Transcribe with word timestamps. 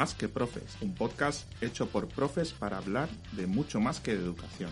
Más 0.00 0.14
que 0.14 0.30
Profes, 0.30 0.78
un 0.80 0.94
podcast 0.94 1.42
hecho 1.62 1.86
por 1.86 2.08
profes 2.08 2.54
para 2.54 2.78
hablar 2.78 3.10
de 3.32 3.46
mucho 3.46 3.80
más 3.80 4.00
que 4.00 4.16
de 4.16 4.24
educación. 4.24 4.70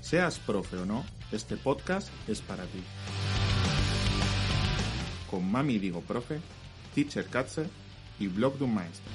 Seas 0.00 0.38
profe 0.38 0.76
o 0.76 0.86
no, 0.86 1.04
este 1.32 1.56
podcast 1.56 2.08
es 2.28 2.40
para 2.40 2.62
ti. 2.66 2.80
Con 5.28 5.50
Mami 5.50 5.80
Digo 5.80 6.02
Profe, 6.02 6.38
Teacher 6.94 7.26
Katze 7.26 7.66
y 8.20 8.28
Blog 8.28 8.56
de 8.58 8.64
un 8.66 8.74
Maestro. 8.74 9.10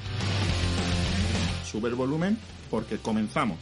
Sube 1.63 1.87
el 1.87 1.95
volumen 1.95 2.37
porque 2.69 2.97
comenzamos. 2.97 3.59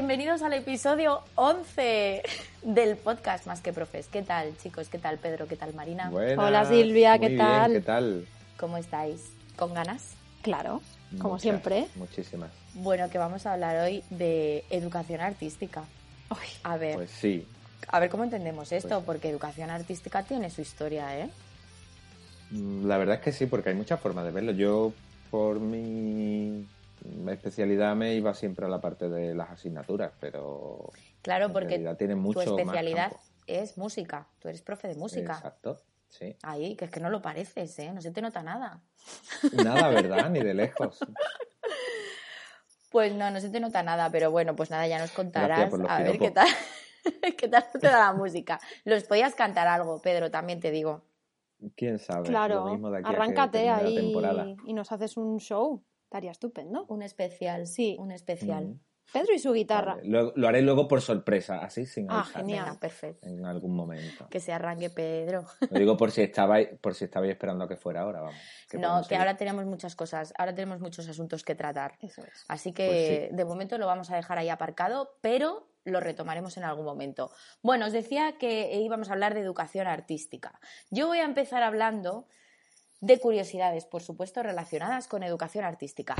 Bienvenidos 0.00 0.42
al 0.42 0.52
episodio 0.52 1.22
11 1.36 2.22
del 2.62 2.96
podcast 2.98 3.46
Más 3.46 3.62
que 3.62 3.72
Profes. 3.72 4.08
¿Qué 4.08 4.20
tal, 4.20 4.54
chicos? 4.58 4.90
¿Qué 4.90 4.98
tal, 4.98 5.16
Pedro? 5.16 5.46
¿Qué 5.48 5.56
tal, 5.56 5.72
Marina? 5.72 6.10
Buenas, 6.10 6.38
Hola, 6.46 6.64
Silvia, 6.66 7.12
muy 7.12 7.20
¿qué 7.20 7.26
bien, 7.28 7.38
tal? 7.38 7.72
¿Qué 7.72 7.80
tal? 7.80 8.26
¿Cómo 8.58 8.76
estáis? 8.76 9.32
¿Con 9.56 9.72
ganas? 9.72 10.10
Claro, 10.42 10.82
como 11.16 11.30
Muchas, 11.30 11.42
siempre. 11.42 11.86
Muchísimas. 11.94 12.50
Bueno, 12.74 13.08
que 13.08 13.16
vamos 13.16 13.46
a 13.46 13.54
hablar 13.54 13.78
hoy 13.86 14.04
de 14.10 14.64
educación 14.68 15.22
artística. 15.22 15.84
Uy, 16.30 16.36
A 16.62 16.76
ver, 16.76 16.96
Pues 16.96 17.10
sí. 17.10 17.46
a 17.88 17.98
ver 17.98 18.10
cómo 18.10 18.24
entendemos 18.24 18.72
esto, 18.72 18.96
pues- 18.96 19.06
porque 19.06 19.30
educación 19.30 19.70
artística 19.70 20.22
tiene 20.24 20.50
su 20.50 20.60
historia, 20.60 21.18
¿eh? 21.18 21.30
Mm, 22.50 22.86
La 22.86 22.98
verdad 22.98 23.14
es 23.16 23.22
que 23.22 23.32
sí, 23.32 23.46
porque 23.46 23.70
hay 23.70 23.74
muchas 23.76 23.98
formas 23.98 24.26
de 24.26 24.30
verlo. 24.30 24.52
Yo, 24.52 24.92
por 25.30 25.58
mi 25.58 26.66
especialidad, 27.28 27.94
me 27.96 28.14
iba 28.14 28.34
siempre 28.34 28.66
a 28.66 28.68
la 28.68 28.80
parte 28.80 29.08
de 29.08 29.34
las 29.34 29.50
asignaturas, 29.50 30.12
pero 30.20 30.90
Claro, 31.22 31.52
porque 31.52 31.78
tiene 31.98 32.14
mucho 32.14 32.44
tu 32.44 32.58
especialidad 32.58 33.12
es 33.46 33.78
música. 33.78 34.28
Tú 34.38 34.48
eres 34.48 34.62
profe 34.62 34.88
de 34.88 34.94
música. 34.96 35.34
Exacto, 35.34 35.80
sí. 36.08 36.36
Ahí, 36.42 36.76
que 36.76 36.86
es 36.86 36.90
que 36.90 37.00
no 37.00 37.10
lo 37.10 37.22
pareces, 37.22 37.78
¿eh? 37.78 37.92
No 37.92 38.00
se 38.00 38.10
te 38.10 38.20
nota 38.20 38.42
nada. 38.42 38.82
Nada, 39.52 39.88
¿verdad? 39.90 40.30
Ni 40.30 40.40
de 40.40 40.54
lejos. 40.54 40.98
Pues 42.90 43.14
no, 43.14 43.30
no 43.30 43.40
se 43.40 43.50
te 43.50 43.60
nota 43.60 43.82
nada, 43.82 44.08
pero 44.10 44.30
bueno, 44.30 44.56
pues 44.56 44.70
nada, 44.70 44.86
ya 44.86 44.98
nos 44.98 45.10
contarás 45.10 45.68
por 45.68 45.80
los 45.80 45.90
a 45.90 45.98
ver 46.02 46.18
qué 46.18 46.30
tal, 46.30 46.46
qué 47.36 47.48
tal 47.48 47.66
te 47.78 47.86
da 47.86 47.98
la 47.98 48.12
música. 48.12 48.58
Los 48.84 49.04
podías 49.04 49.34
cantar 49.34 49.66
algo, 49.66 50.00
Pedro, 50.00 50.30
también 50.30 50.60
te 50.60 50.70
digo. 50.70 51.04
¿Quién 51.74 51.98
sabe? 51.98 52.28
claro, 52.28 52.64
Lo 52.64 52.70
mismo 52.70 52.90
de 52.90 52.98
aquí 52.98 53.06
a 53.06 53.10
que 53.10 53.16
arráncate 53.16 53.66
la 53.66 53.76
ahí 53.78 53.96
temporada. 53.96 54.46
y 54.64 54.72
nos 54.72 54.92
haces 54.92 55.16
un 55.16 55.38
show. 55.40 55.82
Estaría 56.06 56.30
estupendo. 56.30 56.86
Un 56.88 57.02
especial, 57.02 57.66
Sí. 57.66 57.96
un 57.98 58.12
especial. 58.12 58.64
Mm, 58.68 58.80
Pedro 59.12 59.34
y 59.34 59.38
su 59.40 59.52
guitarra. 59.52 59.96
vale. 59.96 60.08
Lo, 60.08 60.32
lo 60.36 60.48
haré 60.48 60.62
luego 60.62 60.86
por 60.88 61.00
sorpresa, 61.00 61.58
así 61.58 61.84
sin 61.86 62.10
Ah, 62.10 62.20
avisar, 62.20 62.42
genial. 62.42 62.78
Perfecto. 62.80 63.28
en 63.28 63.44
algún 63.44 63.74
momento. 63.74 64.28
Que 64.28 64.38
se 64.40 64.52
arranque 64.52 64.88
Pedro. 64.90 65.44
Lo 65.70 65.78
digo 65.78 65.96
por 65.96 66.10
si 66.12 66.22
estabais, 66.22 66.68
por 66.80 66.94
si 66.94 67.04
estabais 67.06 67.32
esperando 67.32 67.64
a 67.64 67.68
que 67.68 67.76
fuera 67.76 68.02
ahora, 68.02 68.20
vamos. 68.20 68.36
que 68.70 68.78
no, 68.78 69.02
que 69.08 69.16
ahora 69.16 69.36
tenemos 69.36 69.64
muchas 69.66 69.94
cosas, 69.96 70.32
ahora 70.38 70.54
tenemos 70.54 70.80
muchos 70.80 71.08
asuntos 71.08 71.42
que 71.44 71.54
tratar. 71.56 71.96
Eso 72.00 72.22
es. 72.24 72.44
Así 72.48 72.72
que 72.72 73.26
Pues 73.28 73.36
de 73.36 73.44
momento 73.44 73.78
lo 73.78 73.86
vamos 73.86 74.10
a 74.10 74.16
dejar 74.16 74.38
ahí 74.38 74.48
aparcado, 74.48 75.16
pero 75.20 75.68
lo 75.84 76.00
retomaremos 76.00 76.56
en 76.56 76.64
algún 76.64 76.84
momento. 76.84 77.30
Bueno, 77.62 77.86
os 77.86 77.92
decía 77.92 78.36
que 78.38 78.76
íbamos 78.80 79.08
a 79.10 79.12
hablar 79.12 79.34
de 79.34 79.40
educación 79.40 79.86
artística. 79.86 80.58
Yo 80.90 81.06
voy 81.08 81.18
a 81.18 81.24
empezar 81.24 81.62
hablando 81.62 82.26
de 83.00 83.18
curiosidades, 83.18 83.84
por 83.84 84.02
supuesto, 84.02 84.42
relacionadas 84.42 85.08
con 85.08 85.22
educación 85.22 85.64
artística. 85.64 86.16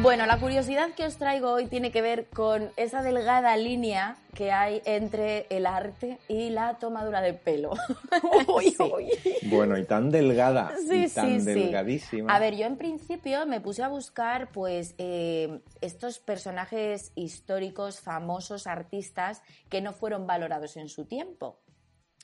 Bueno, 0.00 0.26
la 0.26 0.38
curiosidad 0.38 0.90
que 0.96 1.04
os 1.06 1.16
traigo 1.16 1.50
hoy 1.50 1.66
tiene 1.66 1.90
que 1.90 2.02
ver 2.02 2.26
con 2.26 2.70
esa 2.76 3.02
delgada 3.02 3.56
línea 3.56 4.16
que 4.34 4.52
hay 4.52 4.80
entre 4.84 5.46
el 5.50 5.66
arte 5.66 6.18
y 6.28 6.50
la 6.50 6.74
tomadura 6.78 7.20
de 7.20 7.34
pelo. 7.34 7.72
Uy. 8.54 8.76
Bueno, 9.44 9.76
y 9.76 9.84
tan 9.84 10.10
delgada, 10.10 10.72
Sí, 10.88 11.04
y 11.06 11.08
tan 11.08 11.26
sí, 11.26 11.40
sí. 11.40 11.46
delgadísima. 11.46 12.34
A 12.34 12.38
ver, 12.38 12.54
yo 12.56 12.66
en 12.66 12.76
principio 12.76 13.44
me 13.46 13.60
puse 13.60 13.82
a 13.82 13.88
buscar, 13.88 14.48
pues, 14.52 14.94
eh, 14.98 15.60
estos 15.80 16.20
personajes 16.20 17.10
históricos, 17.16 18.00
famosos, 18.00 18.66
artistas 18.68 19.42
que 19.68 19.80
no 19.80 19.92
fueron 19.92 20.26
valorados 20.28 20.76
en 20.76 20.88
su 20.88 21.06
tiempo. 21.06 21.58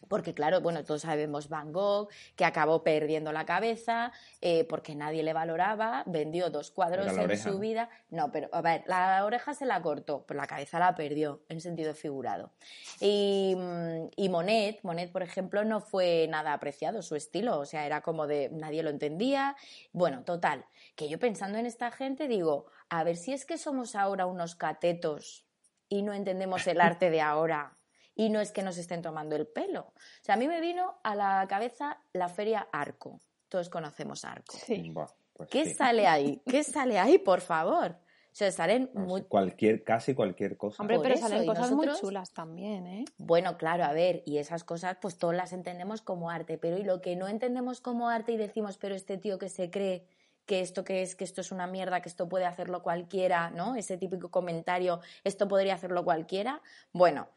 Porque 0.08 0.34
claro, 0.34 0.60
bueno, 0.60 0.84
todos 0.84 1.02
sabemos 1.02 1.48
Van 1.48 1.72
Gogh, 1.72 2.08
que 2.36 2.44
acabó 2.44 2.82
perdiendo 2.82 3.32
la 3.32 3.44
cabeza 3.44 4.12
eh, 4.40 4.64
porque 4.64 4.94
nadie 4.94 5.22
le 5.22 5.32
valoraba, 5.32 6.02
vendió 6.06 6.50
dos 6.50 6.70
cuadros 6.70 7.06
en 7.06 7.18
oreja, 7.18 7.50
su 7.50 7.58
vida. 7.58 7.88
No, 8.10 8.30
pero 8.32 8.48
a 8.52 8.60
ver, 8.60 8.84
la 8.86 9.24
oreja 9.24 9.54
se 9.54 9.66
la 9.66 9.80
cortó, 9.82 10.24
pero 10.26 10.38
la 10.38 10.46
cabeza 10.46 10.78
la 10.78 10.94
perdió, 10.94 11.42
en 11.48 11.60
sentido 11.60 11.94
figurado. 11.94 12.52
Y, 13.00 13.54
mm, 13.56 14.08
y 14.16 14.28
Monet, 14.28 14.80
Monet, 14.82 15.10
por 15.12 15.22
ejemplo, 15.22 15.64
no 15.64 15.80
fue 15.80 16.26
nada 16.28 16.52
apreciado 16.52 17.02
su 17.02 17.16
estilo, 17.16 17.58
o 17.58 17.66
sea, 17.66 17.86
era 17.86 18.00
como 18.00 18.26
de 18.26 18.50
nadie 18.52 18.82
lo 18.82 18.90
entendía. 18.90 19.56
Bueno, 19.92 20.24
total, 20.24 20.64
que 20.96 21.08
yo 21.08 21.18
pensando 21.18 21.58
en 21.58 21.66
esta 21.66 21.90
gente 21.90 22.28
digo, 22.28 22.66
a 22.88 23.04
ver 23.04 23.16
si 23.16 23.32
es 23.32 23.44
que 23.44 23.58
somos 23.58 23.94
ahora 23.94 24.26
unos 24.26 24.54
catetos 24.54 25.46
y 25.88 26.02
no 26.02 26.12
entendemos 26.12 26.66
el 26.66 26.80
arte 26.80 27.10
de 27.10 27.20
ahora 27.20 27.76
y 28.14 28.30
no 28.30 28.40
es 28.40 28.52
que 28.52 28.62
nos 28.62 28.78
estén 28.78 29.02
tomando 29.02 29.36
el 29.36 29.46
pelo. 29.46 29.80
O 29.94 29.94
sea, 30.22 30.34
a 30.34 30.38
mí 30.38 30.48
me 30.48 30.60
vino 30.60 30.98
a 31.02 31.14
la 31.14 31.46
cabeza 31.48 31.98
la 32.12 32.28
feria 32.28 32.68
Arco. 32.72 33.20
Todos 33.48 33.68
conocemos 33.68 34.24
Arco. 34.24 34.56
Sí. 34.56 34.92
Pues 35.32 35.48
¿Qué 35.50 35.64
sí. 35.66 35.74
sale 35.74 36.06
ahí? 36.06 36.40
¿Qué 36.46 36.62
sale 36.62 36.98
ahí, 36.98 37.18
por 37.18 37.40
favor? 37.40 37.92
O 38.32 38.36
sea, 38.36 38.50
salen 38.50 38.90
No 38.94 39.02
muy... 39.02 39.22
cualquier, 39.22 39.84
casi 39.84 40.12
cualquier 40.14 40.56
cosa. 40.56 40.82
Hombre, 40.82 40.96
Por 40.96 41.04
pero 41.04 41.14
eso, 41.16 41.28
salen 41.28 41.46
cosas 41.46 41.70
nosotros- 41.70 41.94
muy 41.94 42.00
chulas 42.00 42.32
también, 42.32 42.86
¿eh? 42.86 43.04
Bueno, 43.16 43.56
claro, 43.56 43.84
a 43.84 43.92
ver, 43.92 44.22
y 44.26 44.38
esas 44.38 44.64
cosas 44.64 44.96
pues 45.00 45.18
todas 45.18 45.36
las 45.36 45.52
entendemos 45.52 46.02
como 46.02 46.30
arte, 46.30 46.58
pero 46.58 46.76
y 46.78 46.82
lo 46.82 47.00
que 47.00 47.14
no 47.14 47.28
entendemos 47.28 47.80
como 47.80 48.08
arte 48.08 48.32
y 48.32 48.36
decimos, 48.36 48.76
pero 48.76 48.94
este 48.96 49.18
tío 49.18 49.38
que 49.38 49.48
se 49.48 49.70
cree 49.70 50.06
que 50.46 50.60
esto 50.60 50.84
que 50.84 51.02
es, 51.02 51.14
que 51.14 51.22
esto 51.24 51.40
es 51.40 51.52
una 51.52 51.66
mierda, 51.68 52.00
que 52.02 52.08
esto 52.08 52.28
puede 52.28 52.44
hacerlo 52.44 52.82
cualquiera, 52.82 53.50
¿no? 53.50 53.76
Ese 53.76 53.96
típico 53.98 54.30
comentario, 54.32 55.00
esto 55.22 55.46
podría 55.48 55.74
hacerlo 55.74 56.04
cualquiera. 56.04 56.60
Bueno, 56.92 57.28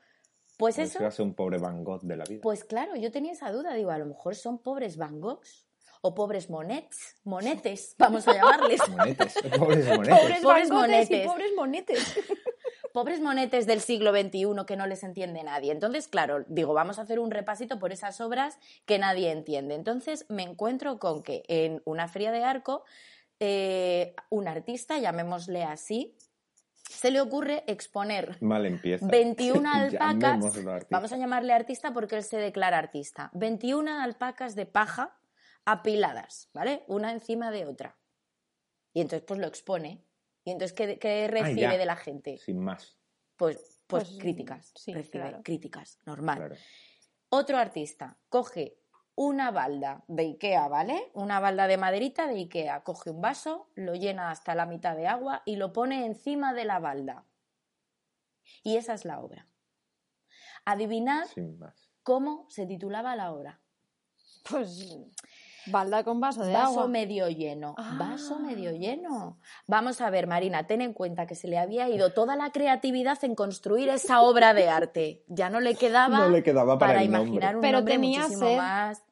pues 0.57 0.77
A 0.77 0.81
ver 0.81 0.89
si 0.89 0.97
eso... 0.97 1.11
ser 1.11 1.25
un 1.25 1.33
pobre 1.33 1.57
Van 1.59 1.83
Gogh 1.83 2.01
de 2.01 2.17
la 2.17 2.23
vida. 2.25 2.41
Pues 2.41 2.63
claro, 2.63 2.95
yo 2.95 3.11
tenía 3.11 3.31
esa 3.31 3.51
duda, 3.51 3.73
digo, 3.73 3.91
a 3.91 3.97
lo 3.97 4.05
mejor 4.05 4.35
son 4.35 4.57
pobres 4.59 4.97
Van 4.97 5.19
Goghs 5.21 5.65
o 6.01 6.13
pobres 6.13 6.49
Monets, 6.49 7.15
monetes, 7.23 7.95
vamos 7.99 8.27
a 8.27 8.33
llamarles. 8.33 8.79
Monetes, 8.89 9.33
pobres 9.57 9.87
monetes. 9.87 10.19
Pobres, 10.19 10.41
Pobres 10.41 10.69
monetes. 10.71 11.23
y 11.23 11.27
pobres 11.27 11.51
monetes. 11.55 12.17
pobres 12.93 13.21
monetes 13.21 13.65
del 13.67 13.81
siglo 13.81 14.11
XXI 14.11 14.65
que 14.65 14.75
no 14.75 14.87
les 14.87 15.03
entiende 15.03 15.43
nadie. 15.43 15.71
Entonces, 15.71 16.07
claro, 16.07 16.43
digo, 16.47 16.73
vamos 16.73 16.97
a 16.97 17.03
hacer 17.03 17.19
un 17.19 17.29
repasito 17.31 17.77
por 17.79 17.91
esas 17.91 18.19
obras 18.21 18.57
que 18.85 18.97
nadie 18.97 19.31
entiende. 19.31 19.75
Entonces, 19.75 20.25
me 20.29 20.43
encuentro 20.43 20.97
con 20.97 21.21
que 21.23 21.43
en 21.47 21.81
una 21.85 22.07
feria 22.07 22.31
de 22.31 22.43
arco, 22.43 22.83
eh, 23.39 24.15
un 24.29 24.47
artista, 24.47 24.97
llamémosle 24.97 25.63
así, 25.63 26.15
se 26.89 27.11
le 27.11 27.21
ocurre 27.21 27.63
exponer 27.67 28.37
Mal 28.41 28.65
empieza. 28.65 29.07
21 29.07 29.69
alpacas, 29.73 30.39
vamos 30.89 31.11
a 31.11 31.17
llamarle 31.17 31.53
artista 31.53 31.93
porque 31.93 32.15
él 32.15 32.23
se 32.23 32.37
declara 32.37 32.77
artista, 32.77 33.29
21 33.33 33.99
alpacas 34.01 34.55
de 34.55 34.65
paja 34.65 35.17
apiladas, 35.65 36.49
¿vale? 36.53 36.83
Una 36.87 37.11
encima 37.11 37.51
de 37.51 37.65
otra. 37.65 37.97
Y 38.93 39.01
entonces 39.01 39.25
pues 39.27 39.39
lo 39.39 39.47
expone. 39.47 40.03
Y 40.43 40.51
entonces, 40.51 40.75
¿qué, 40.75 40.97
qué 40.97 41.27
recibe 41.27 41.67
Ah, 41.67 41.71
ya. 41.73 41.77
de 41.77 41.85
la 41.85 41.97
gente? 41.97 42.37
Sin 42.37 42.59
más, 42.59 42.97
Pues, 43.35 43.57
pues, 43.85 44.05
Pues, 44.09 44.19
críticas, 44.19 44.71
sí, 44.75 44.93
recibe 44.93 45.23
claro. 45.25 45.41
críticas, 45.43 45.99
normal. 46.05 46.37
claro. 46.37 46.55
Otro 47.29 47.57
artista 47.57 48.17
coge 48.29 48.79
una 49.19 49.49
balda 49.49 50.03
de 50.07 50.23
Ikea, 50.23 50.67
¿vale? 50.67 51.09
Una 51.15 51.39
balda 51.39 51.65
de 51.67 51.75
maderita 51.77 52.27
de 52.27 52.35
Ikea, 52.35 52.83
coge 52.83 53.09
un 53.09 53.19
vaso, 53.19 53.67
lo 53.73 53.95
llena 53.95 54.29
hasta 54.29 54.53
la 54.53 54.67
mitad 54.67 54.95
de 54.95 55.07
agua 55.07 55.41
y 55.43 55.55
lo 55.55 55.73
pone 55.73 56.05
encima 56.05 56.53
de 56.53 56.65
la 56.65 56.77
balda. 56.77 57.25
Y 58.63 58.77
esa 58.77 58.93
es 58.93 59.05
la 59.05 59.19
obra. 59.19 59.47
Adivinad 60.65 61.25
Sin 61.27 61.57
más. 61.57 61.89
cómo 62.03 62.45
se 62.49 62.65
titulaba 62.67 63.15
la 63.15 63.31
obra. 63.33 63.59
Pues 64.49 64.95
balda 65.65 66.03
con 66.05 66.21
vaso 66.21 66.45
de 66.45 66.53
Vaso 66.53 66.69
agua. 66.79 66.87
medio 66.87 67.27
lleno. 67.27 67.75
Ah. 67.77 67.95
Vaso 67.99 68.39
medio 68.39 68.71
lleno. 68.71 69.39
Vamos 69.65 69.99
a 69.99 70.09
ver, 70.09 70.27
Marina, 70.27 70.67
ten 70.67 70.81
en 70.81 70.93
cuenta 70.93 71.25
que 71.27 71.35
se 71.35 71.47
le 71.47 71.57
había 71.57 71.89
ido 71.89 72.13
toda 72.13 72.35
la 72.37 72.51
creatividad 72.51 73.21
en 73.25 73.35
construir 73.35 73.89
esa 73.89 74.21
obra 74.21 74.53
de 74.53 74.69
arte. 74.69 75.23
Ya 75.27 75.49
no 75.49 75.59
le 75.59 75.75
quedaba, 75.75 76.19
No 76.19 76.29
le 76.29 76.43
quedaba 76.43 76.77
para 76.77 77.01
el 77.01 77.11
nombre. 77.11 77.27
imaginar 77.29 77.55
un 77.55 77.61
Pero 77.61 77.77
nombre 77.79 77.93
tenía 77.95 78.19
muchísimo 78.21 78.47
sed. 78.47 78.57
más. 78.57 79.03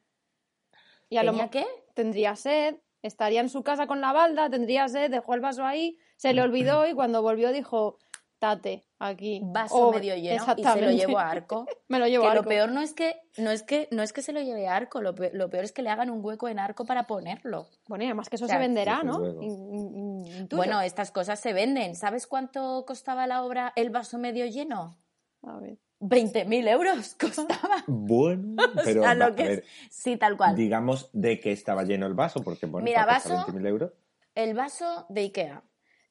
Y 1.16 1.18
a 1.18 1.24
lo 1.24 1.32
¿Tenía 1.32 1.46
mo- 1.46 1.50
qué? 1.50 1.66
tendría 1.94 2.36
sed, 2.36 2.76
estaría 3.02 3.40
en 3.40 3.48
su 3.48 3.64
casa 3.64 3.88
con 3.88 4.02
la 4.02 4.12
balda, 4.12 4.50
tendría 4.50 4.90
sed, 4.90 5.10
dejó 5.10 5.34
el 5.34 5.40
vaso 5.40 5.64
ahí, 5.66 5.98
se 6.18 6.34
le 6.34 6.42
olvidó 6.42 6.86
y 6.86 6.94
cuando 6.94 7.22
volvió 7.22 7.54
dijo, 7.54 8.00
estate 8.34 8.86
aquí. 9.00 9.40
vaso 9.42 9.92
medio 9.94 10.14
lleno 10.18 10.44
y 10.58 10.64
se 10.66 10.82
lo 10.82 10.92
llevo 10.92 11.18
a 11.18 11.30
arco. 11.32 11.66
Me 11.88 12.00
lo 12.00 12.08
llevo 12.08 12.24
que 12.26 12.32
a 12.32 12.34
lo 12.34 12.40
arco. 12.42 12.50
peor 12.50 12.70
no 12.70 12.82
es 12.82 12.94
que 12.94 13.16
no 13.38 13.50
es 13.52 13.64
que 13.64 13.88
no 13.92 14.04
es 14.04 14.12
que 14.12 14.22
se 14.22 14.34
lo 14.34 14.42
lleve 14.42 14.68
a 14.68 14.76
arco, 14.76 15.00
lo 15.02 15.16
peor, 15.16 15.32
lo 15.34 15.50
peor 15.50 15.64
es 15.64 15.72
que 15.72 15.84
le 15.84 15.90
hagan 15.90 16.10
un 16.10 16.20
hueco 16.22 16.50
en 16.50 16.60
arco 16.60 16.84
para 16.84 17.08
ponerlo. 17.08 17.70
Bueno, 17.88 18.04
y 18.04 18.08
además 18.08 18.28
que 18.28 18.36
eso 18.36 18.50
se 18.50 18.58
venderá, 18.58 19.02
¿no? 19.04 19.20
Bueno, 20.52 20.82
estas 20.82 21.12
cosas 21.12 21.40
se 21.40 21.54
venden. 21.54 21.96
¿Sabes 21.96 22.28
cuánto 22.28 22.84
costaba 22.86 23.26
la 23.26 23.42
obra 23.46 23.72
El 23.78 23.90
vaso 23.90 24.18
medio 24.18 24.46
lleno? 24.48 24.98
A 25.44 25.60
ver. 25.60 25.78
20.000 26.10 26.68
euros 26.68 27.16
costaba. 27.20 27.84
Bueno, 27.88 28.56
O 28.76 28.82
pero 28.84 29.02
va, 29.02 29.14
lo 29.16 29.26
a 29.26 29.36
que 29.36 29.42
es- 29.44 29.50
ver, 29.50 29.64
Sí, 29.90 30.18
tal 30.18 30.38
cual. 30.38 30.56
digamos 30.56 31.10
de 31.14 31.40
que 31.40 31.52
estaba 31.52 31.84
lleno 31.84 32.06
el 32.08 32.14
vaso, 32.14 32.42
porque 32.44 32.66
bueno, 32.66 32.86
Mira, 32.86 33.06
vaso- 33.06 33.30
20.000 33.48 33.68
euros. 33.68 33.92
El 34.36 34.54
vaso 34.54 35.06
de 35.10 35.22
Ikea, 35.22 35.64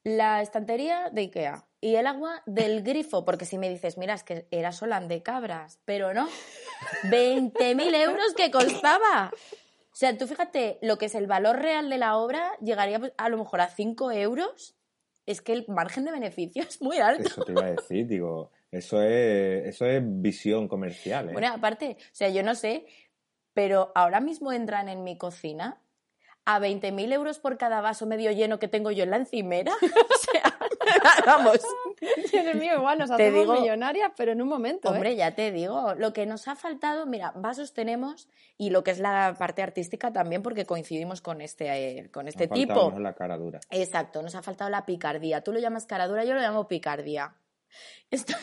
la 0.03 0.41
estantería 0.41 1.09
de 1.11 1.21
Ikea 1.21 1.65
y 1.79 1.95
el 1.95 2.07
agua 2.07 2.41
del 2.45 2.81
grifo, 2.83 3.23
porque 3.25 3.45
si 3.45 3.57
me 3.57 3.69
dices, 3.69 3.97
mira, 3.97 4.13
es 4.15 4.23
que 4.23 4.47
era 4.51 4.71
Solan 4.71 5.07
de 5.07 5.21
cabras, 5.23 5.79
pero 5.85 6.13
no, 6.13 6.27
20.000 7.03 7.93
euros 7.95 8.33
que 8.35 8.51
costaba. 8.51 9.31
O 9.33 9.95
sea, 9.97 10.17
tú 10.17 10.27
fíjate, 10.27 10.77
lo 10.81 10.97
que 10.97 11.05
es 11.05 11.15
el 11.15 11.27
valor 11.27 11.57
real 11.59 11.89
de 11.89 11.97
la 11.97 12.17
obra 12.17 12.51
llegaría 12.61 12.99
pues, 12.99 13.13
a 13.17 13.29
lo 13.29 13.37
mejor 13.37 13.61
a 13.61 13.67
5 13.69 14.11
euros. 14.11 14.75
Es 15.25 15.41
que 15.41 15.53
el 15.53 15.65
margen 15.67 16.05
de 16.05 16.11
beneficio 16.11 16.63
es 16.63 16.81
muy 16.81 16.97
alto. 16.97 17.23
Eso 17.27 17.43
te 17.43 17.53
iba 17.53 17.63
a 17.65 17.71
decir, 17.71 18.05
digo, 18.07 18.51
eso 18.77 19.01
es, 19.01 19.67
eso 19.67 19.85
es 19.85 20.01
visión 20.03 20.67
comercial, 20.67 21.29
¿eh? 21.29 21.33
Bueno, 21.33 21.53
aparte, 21.53 21.97
o 21.99 22.03
sea, 22.15 22.29
yo 22.29 22.43
no 22.43 22.55
sé, 22.55 22.85
pero 23.53 23.91
ahora 23.95 24.19
mismo 24.19 24.51
entran 24.51 24.89
en 24.89 25.03
mi 25.03 25.17
cocina 25.17 25.81
a 26.47 26.59
20.000 26.59 27.11
euros 27.13 27.39
por 27.39 27.57
cada 27.57 27.81
vaso 27.81 28.05
medio 28.05 28.31
lleno 28.31 28.59
que 28.59 28.67
tengo 28.67 28.91
yo 28.91 29.03
en 29.03 29.09
la 29.11 29.17
encimera. 29.17 29.71
O 30.25 30.31
sea, 30.31 30.57
vamos. 31.25 31.59
Dios 32.31 32.55
mío, 32.55 32.75
igual 32.77 32.99
nos 32.99 33.09
Te 33.09 33.13
hacemos 33.15 33.41
digo- 33.41 33.59
millonarias, 33.61 34.11
pero 34.15 34.31
en 34.33 34.41
un 34.41 34.47
momento, 34.47 34.89
¿eh? 34.89 34.91
Hombre, 34.91 35.15
ya 35.15 35.33
te 35.35 35.51
digo, 35.51 35.93
lo 35.95 36.13
que 36.13 36.25
nos 36.25 36.47
ha 36.47 36.55
faltado, 36.55 37.05
mira, 37.05 37.31
vasos 37.35 37.73
tenemos 37.73 38.27
y 38.57 38.69
lo 38.69 38.83
que 38.83 38.91
es 38.91 38.99
la 38.99 39.35
parte 39.37 39.61
artística 39.63 40.11
también, 40.13 40.41
porque 40.43 40.65
coincidimos 40.65 41.21
con 41.21 41.41
este, 41.41 41.99
eh, 41.99 42.11
con 42.11 42.27
este 42.27 42.47
Nos 42.47 42.57
tipo. 42.59 42.73
mejor 42.87 43.01
la 43.01 43.13
cara 43.13 43.37
dura. 43.37 43.59
Exacto, 43.71 44.21
nos 44.21 44.35
ha 44.35 44.41
faltado 44.43 44.69
la 44.69 44.85
picardía. 44.85 45.41
Tú 45.41 45.51
lo 45.53 45.59
llamas 45.59 45.85
cara 45.85 46.07
dura, 46.07 46.23
yo 46.23 46.33
lo 46.33 46.41
llamo 46.41 46.67
picardía. 46.67 47.35
Esto- 48.11 48.33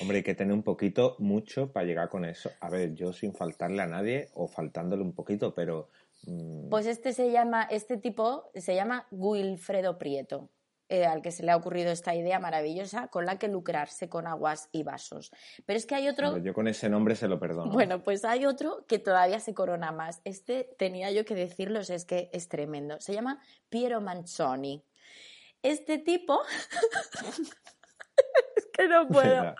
Hombre, 0.00 0.18
hay 0.18 0.22
que 0.22 0.34
tener 0.34 0.52
un 0.52 0.62
poquito, 0.62 1.16
mucho 1.18 1.72
para 1.72 1.86
llegar 1.86 2.08
con 2.08 2.24
eso. 2.24 2.50
A 2.60 2.68
ver, 2.68 2.94
yo 2.94 3.12
sin 3.12 3.32
faltarle 3.32 3.82
a 3.82 3.86
nadie 3.86 4.28
o 4.34 4.48
faltándole 4.48 5.02
un 5.02 5.14
poquito, 5.14 5.54
pero 5.54 5.88
mm, 6.26 6.68
Pues 6.68 6.86
este 6.86 7.12
se 7.12 7.30
llama, 7.30 7.62
este 7.64 7.96
tipo 7.96 8.50
se 8.54 8.74
llama 8.74 9.06
Wilfredo 9.10 9.98
Prieto, 9.98 10.50
eh, 10.88 11.04
al 11.04 11.22
que 11.22 11.32
se 11.32 11.42
le 11.42 11.50
ha 11.50 11.56
ocurrido 11.56 11.90
esta 11.90 12.14
idea 12.14 12.38
maravillosa 12.38 13.08
con 13.08 13.26
la 13.26 13.38
que 13.38 13.48
lucrarse 13.48 14.08
con 14.08 14.26
aguas 14.26 14.68
y 14.70 14.82
vasos. 14.82 15.32
Pero 15.64 15.76
es 15.76 15.86
que 15.86 15.94
hay 15.94 16.08
otro, 16.08 16.38
yo 16.38 16.52
con 16.52 16.68
ese 16.68 16.88
nombre 16.88 17.16
se 17.16 17.26
lo 17.26 17.40
perdono. 17.40 17.72
bueno, 17.72 18.02
pues 18.02 18.24
hay 18.24 18.46
otro 18.46 18.84
que 18.86 18.98
todavía 18.98 19.40
se 19.40 19.54
corona 19.54 19.92
más. 19.92 20.20
Este 20.24 20.74
tenía 20.78 21.10
yo 21.10 21.24
que 21.24 21.34
decirlo, 21.34 21.80
es 21.80 22.04
que 22.04 22.30
es 22.32 22.48
tremendo. 22.48 23.00
Se 23.00 23.14
llama 23.14 23.40
Piero 23.68 24.00
Manzoni. 24.00 24.84
Este 25.62 25.98
tipo, 25.98 26.40
que 28.76 28.88
no 28.88 29.06
puedo 29.08 29.54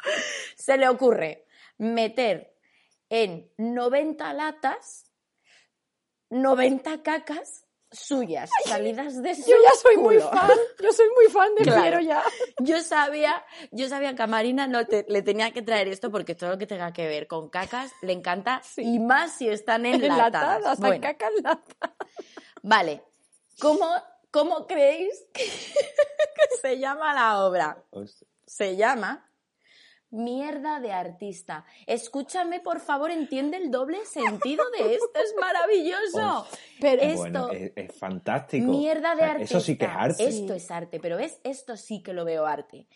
se 0.57 0.77
le 0.77 0.89
ocurre 0.89 1.47
meter 1.79 2.55
en 3.09 3.51
90 3.59 4.33
latas 4.33 5.05
90 6.31 7.03
cacas 7.03 7.63
suyas 7.93 8.51
salidas 8.65 9.23
de 9.23 9.35
su 9.37 9.49
Yo 9.49 9.57
ya 9.63 9.71
soy 9.81 9.97
muy 9.97 10.19
fan, 10.19 10.51
yo 10.83 10.93
soy 10.93 11.07
muy 11.15 11.31
fan 11.33 11.55
de 11.55 11.63
Claro. 11.63 11.83
Piero 11.83 12.01
ya. 12.01 12.23
Yo 12.59 12.81
sabía, 12.83 13.45
yo 13.71 13.89
sabía 13.89 14.15
que 14.17 14.23
a 14.23 14.27
Marina 14.27 14.67
no 14.67 14.87
te- 14.87 15.07
le 15.09 15.23
tenía 15.23 15.53
que 15.53 15.63
traer 15.63 15.87
esto 15.89 16.11
porque 16.11 16.35
todo 16.35 16.51
lo 16.51 16.59
que 16.59 16.67
tenga 16.67 16.93
que 16.93 17.07
ver 17.07 17.29
con 17.29 17.49
cacas 17.49 17.93
le 18.03 18.13
encanta 18.13 18.61
Sí. 18.65 18.83
y 18.83 18.99
más 18.99 19.37
si 19.37 19.49
están 19.49 19.87
enlatadas. 19.87 20.57
Enlatadas, 20.59 20.79
Bueno, 20.81 20.97
bueno. 20.99 21.03
caca 21.03 21.29
enlatada. 21.29 21.97
vale. 22.63 23.03
¿Cómo, 23.61 23.89
cómo 24.33 24.67
creéis 24.67 25.25
que, 25.33 25.45
que 25.45 26.57
se 26.61 26.79
llama 26.79 27.15
la 27.15 27.47
obra? 27.47 27.85
Os- 27.91 28.27
se 28.47 28.77
llama 28.77 29.31
Mierda 30.11 30.79
de 30.81 30.93
artista. 30.93 31.65
Escúchame, 31.87 32.61
por 32.61 32.79
favor, 32.81 33.11
entiende 33.11 33.57
el 33.57 33.71
doble 33.73 34.05
sentido 34.07 34.65
de 34.71 34.95
esto. 34.95 35.11
Es 35.23 35.35
maravilloso. 35.41 36.47
Pero 36.81 37.03
Esto, 37.03 37.19
Bueno, 37.19 37.51
es, 37.51 37.73
es 37.75 37.99
fantástico. 37.99 38.67
mierda 38.71 39.13
O 39.13 39.17
de 39.17 39.23
sea, 39.23 39.31
artista. 39.33 39.57
Eso 39.59 39.61
sí 39.67 39.77
que 39.77 39.85
es 39.85 39.91
arte. 39.93 40.25
Esto 40.29 40.55
es 40.55 40.71
arte, 40.71 41.01
pero 41.01 41.17
¿ves? 41.17 41.41
Esto 41.43 41.77
sí 41.77 42.03
que 42.03 42.13
lo 42.13 42.25
veo 42.25 42.47
arte. 42.47 42.87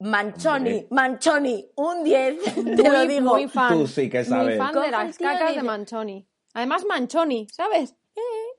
Manchoni. 0.00 0.86
Manchoni, 0.90 1.70
un 1.76 2.02
10, 2.04 2.38
te 2.54 2.60
lo 2.90 2.98
muy, 2.98 3.06
digo. 3.08 3.34
muy 3.34 3.48
fan. 3.48 3.72
Tú 3.72 3.86
sí 3.86 4.10
que 4.10 4.18
Muy 4.18 4.26
sabes. 4.26 4.58
fan 4.58 4.72
Coge 4.74 4.86
de 4.86 4.90
las 4.92 5.18
cacas 5.18 5.54
de 5.54 5.62
Manchoni. 5.62 6.28
Además, 6.54 6.84
Manchoni, 6.84 7.46
¿sabes? 7.52 7.94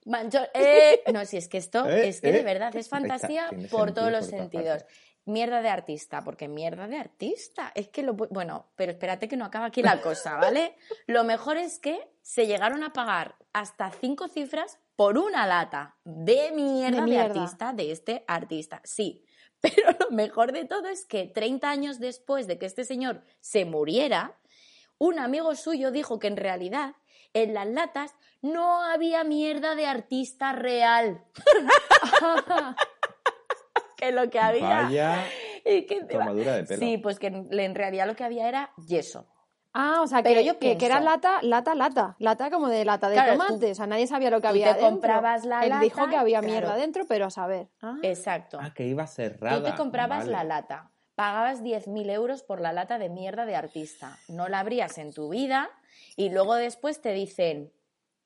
Mancho- 0.06 0.48
eh, 0.54 1.04
no, 1.12 1.26
si 1.26 1.38
es 1.38 1.48
que 1.50 1.58
esto, 1.58 1.86
Eh, 1.88 2.08
es 2.08 2.22
que 2.22 2.32
de 2.32 2.40
eh. 2.40 2.44
verdad 2.44 2.76
es 2.76 2.88
fantasía 2.88 3.50
por 3.70 3.92
todos 3.94 4.12
los 4.12 4.26
sentidos. 4.28 4.86
Mierda 5.28 5.62
de 5.62 5.68
artista, 5.68 6.22
porque 6.24 6.48
mierda 6.48 6.88
de 6.88 6.98
artista. 6.98 7.74
Es 7.76 7.90
que 7.90 8.02
lo. 8.02 8.14
Bueno, 8.14 8.72
pero 8.78 8.94
espérate 8.94 9.28
que 9.28 9.36
no 9.36 9.44
acaba 9.44 9.66
aquí 9.66 9.84
la 9.84 10.02
cosa, 10.02 10.38
¿vale? 10.38 10.78
Lo 11.06 11.26
mejor 11.26 11.58
es 11.58 11.80
que 11.80 12.00
se 12.22 12.48
llegaron 12.48 12.82
a 12.82 12.94
pagar 12.94 13.36
hasta 13.52 13.92
cinco 13.92 14.30
cifras 14.30 14.80
por 14.96 15.18
una 15.18 15.46
lata 15.46 15.98
de 16.06 16.54
mierda 16.54 17.02
de, 17.02 17.02
mierda. 17.02 17.26
artista 17.26 17.74
de 17.74 17.92
este 17.92 18.24
artista. 18.26 18.82
Sí. 18.86 19.26
Pero 19.60 19.92
lo 20.00 20.16
mejor 20.16 20.54
de 20.54 20.64
todo 20.64 20.88
es 20.88 21.06
que 21.06 21.26
30 21.26 21.70
años 21.70 22.00
después 22.00 22.48
de 22.48 22.58
que 22.58 22.66
este 22.66 22.86
señor 22.86 23.22
se 23.42 23.66
muriera, 23.66 24.40
un 24.98 25.20
amigo 25.20 25.56
suyo 25.56 25.92
dijo 25.92 26.20
que 26.20 26.28
en 26.28 26.38
realidad 26.38 26.96
en 27.34 27.54
las 27.54 27.68
latas 27.68 28.16
no 28.42 28.82
había 28.82 29.26
mierda 29.26 29.76
de 29.76 29.88
artista 29.88 30.54
real. 30.54 31.26
que 34.08 34.12
lo 34.12 34.30
que 34.30 34.40
había. 34.40 34.84
Vaya 34.84 35.26
y 35.66 35.86
que- 35.86 36.04
tomadura 36.06 36.56
de 36.56 36.64
pelo. 36.64 36.80
Sí, 36.80 36.98
pues 36.98 37.20
que 37.20 37.28
en, 37.28 37.76
realidad 37.76 38.08
lo 38.08 38.16
que 38.16 38.24
había 38.24 38.48
era 38.48 38.72
yeso. 38.88 39.28
Ah, 39.74 40.00
o 40.02 40.08
sea, 40.08 40.24
Pero 40.24 40.40
que, 40.40 40.46
yo 40.46 40.58
que, 40.58 40.76
que 40.78 40.86
era 40.88 41.00
lata, 41.00 41.40
lata, 41.44 41.76
lata. 41.76 42.16
Lata 42.18 42.50
como 42.50 42.68
de 42.68 42.84
lata 42.84 43.10
de 43.10 43.16
Claro, 43.16 43.34
tomate. 43.34 43.72
O 43.72 43.76
sea, 43.76 43.86
nadie 43.86 44.08
sabía 44.08 44.32
lo 44.32 44.42
que 44.42 44.48
había 44.48 44.68
te 44.74 44.80
dentro. 44.82 44.90
comprabas 44.90 45.46
la 45.46 45.62
Él 45.64 45.70
lata, 45.70 45.82
dijo 45.84 46.10
que 46.10 46.16
había 46.16 46.40
claro. 46.40 46.52
mierda 46.52 46.76
dentro, 46.78 47.06
pero 47.08 47.26
a 47.26 47.30
saber. 47.30 47.68
Ah, 47.84 47.98
Exacto. 48.02 48.58
Ah, 48.60 48.74
que 48.74 48.88
iba 48.88 49.06
cerrada. 49.06 49.58
Tú 49.58 49.64
te 49.64 49.76
comprabas 49.76 50.20
Vale. 50.20 50.32
la 50.32 50.44
lata, 50.46 50.90
pagabas 51.14 51.62
10.000 51.62 52.10
euros 52.10 52.42
por 52.42 52.60
la 52.60 52.74
lata 52.74 52.98
de 52.98 53.10
mierda 53.10 53.46
de 53.46 53.56
artista, 53.56 54.18
no 54.30 54.48
la 54.48 54.62
abrías 54.62 54.98
en 54.98 55.14
tu 55.14 55.30
vida 55.30 55.70
y 56.16 56.30
luego 56.30 56.56
después 56.56 57.00
te 57.02 57.12
dicen, 57.14 57.72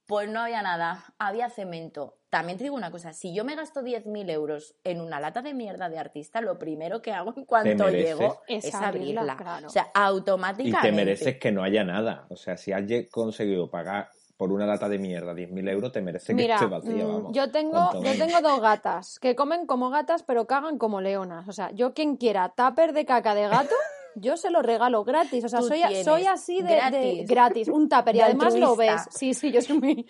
pues 0.06 0.30
no 0.30 0.40
había 0.42 0.62
nada, 0.62 1.04
había 1.20 1.50
cemento. 1.50 2.16
También 2.32 2.58
te 2.58 2.64
digo 2.64 2.76
una 2.78 2.92
cosa, 2.92 3.12
si 3.12 3.34
yo 3.36 3.44
me 3.44 3.56
gasto 3.56 3.82
10.000 3.84 4.30
euros 4.32 4.74
en 4.86 5.02
una 5.02 5.20
lata 5.20 5.42
de 5.42 5.54
mierda 5.54 5.90
de 5.90 6.00
artista, 6.00 6.40
lo 6.40 6.58
primero 6.58 7.02
que 7.02 7.12
hago 7.12 7.34
en 7.36 7.44
cuanto 7.44 7.90
llego 7.90 8.42
Es 8.48 8.64
es, 8.66 8.74
abrirla, 8.74 9.22
abrirla. 9.22 9.36
claro. 9.38 9.68
O 9.68 9.70
sea, 9.70 9.84
Y 9.88 9.90
automáticamente. 9.94 10.88
te 10.90 10.92
mereces 10.96 11.38
que 11.38 11.52
no 11.52 11.62
haya 11.62 11.84
nada. 11.84 12.26
O 12.30 12.38
sea, 12.38 12.56
si 12.56 12.72
has 12.72 12.84
conseguido 13.12 13.70
pagar 13.70 14.10
por 14.38 14.52
una 14.54 14.66
lata 14.66 14.88
de 14.88 14.98
mierda 14.98 15.34
10.000 15.34 15.70
euros, 15.70 15.92
te 15.92 16.02
merece 16.02 16.28
que 16.28 16.34
Mira, 16.36 16.56
esté 16.56 16.68
vacía, 16.68 17.04
mm, 17.06 17.14
vamos. 17.14 17.32
yo 17.34 17.52
tengo, 17.52 18.02
yo 18.02 18.18
tengo 18.18 18.42
dos 18.42 18.62
gatas 18.62 19.20
que 19.20 19.36
comen 19.36 19.66
como 19.68 19.90
gatas 19.90 20.24
pero 20.24 20.48
cagan 20.48 20.78
como 20.78 21.02
leonas. 21.02 21.50
O 21.50 21.52
sea, 21.52 21.70
yo 21.72 21.94
quien 21.94 22.16
quiera 22.16 22.54
tupper 22.56 22.94
de 22.94 23.06
caca 23.06 23.36
de 23.36 23.50
gato, 23.50 23.76
yo 24.16 24.38
se 24.38 24.50
lo 24.52 24.62
regalo 24.62 25.04
gratis. 25.04 25.44
O 25.44 25.50
sea, 25.50 25.62
soy, 25.62 25.82
soy 26.06 26.28
así 26.28 26.62
de 26.62 26.70
de- 26.70 26.76
gratis. 26.78 27.28
gratis, 27.28 27.68
un 27.68 27.90
tupper 27.90 28.16
y 28.16 28.20
De 28.20 28.24
además 28.24 28.56
lo 28.56 28.78
ves. 28.78 29.02
Sí, 29.10 29.34
sí, 29.34 29.52
yo 29.52 29.62
soy 29.62 29.78
muy... 29.80 30.08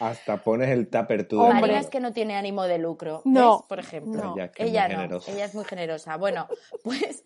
Hasta 0.00 0.38
pones 0.38 0.70
el 0.70 0.88
tupper 0.88 1.28
tú. 1.28 1.40
Hombre. 1.40 1.60
Marina 1.60 1.78
es 1.80 1.88
que 1.90 2.00
no 2.00 2.12
tiene 2.12 2.36
ánimo 2.36 2.64
de 2.64 2.78
lucro, 2.78 3.22
No, 3.24 3.58
¿ves? 3.58 3.66
Por 3.68 3.78
ejemplo. 3.78 4.34
no. 4.34 4.50
Ella 4.56 4.88
no, 4.88 4.94
generosa. 4.96 5.30
ella 5.32 5.44
es 5.44 5.54
muy 5.54 5.64
generosa. 5.64 6.16
Bueno, 6.16 6.48
pues, 6.82 7.24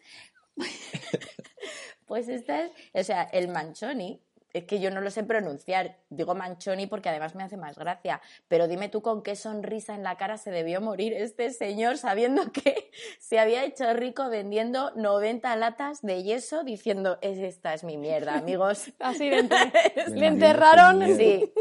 pues 2.06 2.28
esta 2.28 2.60
es, 2.62 2.72
o 2.92 3.02
sea, 3.02 3.22
el 3.24 3.48
manchoni, 3.48 4.20
es 4.52 4.66
que 4.66 4.78
yo 4.78 4.92
no 4.92 5.00
lo 5.00 5.10
sé 5.10 5.24
pronunciar, 5.24 5.96
digo 6.10 6.36
manchoni 6.36 6.86
porque 6.86 7.08
además 7.08 7.34
me 7.34 7.42
hace 7.42 7.56
más 7.56 7.76
gracia, 7.76 8.20
pero 8.46 8.68
dime 8.68 8.88
tú 8.88 9.02
con 9.02 9.24
qué 9.24 9.34
sonrisa 9.34 9.96
en 9.96 10.04
la 10.04 10.16
cara 10.16 10.38
se 10.38 10.52
debió 10.52 10.80
morir 10.80 11.12
este 11.12 11.50
señor 11.50 11.98
sabiendo 11.98 12.52
que 12.52 12.90
se 13.18 13.40
había 13.40 13.64
hecho 13.64 13.92
rico 13.94 14.28
vendiendo 14.28 14.92
90 14.94 15.56
latas 15.56 16.02
de 16.02 16.22
yeso 16.22 16.62
diciendo, 16.62 17.18
es 17.20 17.38
esta 17.38 17.74
es 17.74 17.82
mi 17.82 17.96
mierda, 17.96 18.34
amigos. 18.36 18.92
Así 19.00 19.28
enter- 19.28 19.72
le 20.10 20.26
enterraron. 20.26 21.16
Sí, 21.16 21.52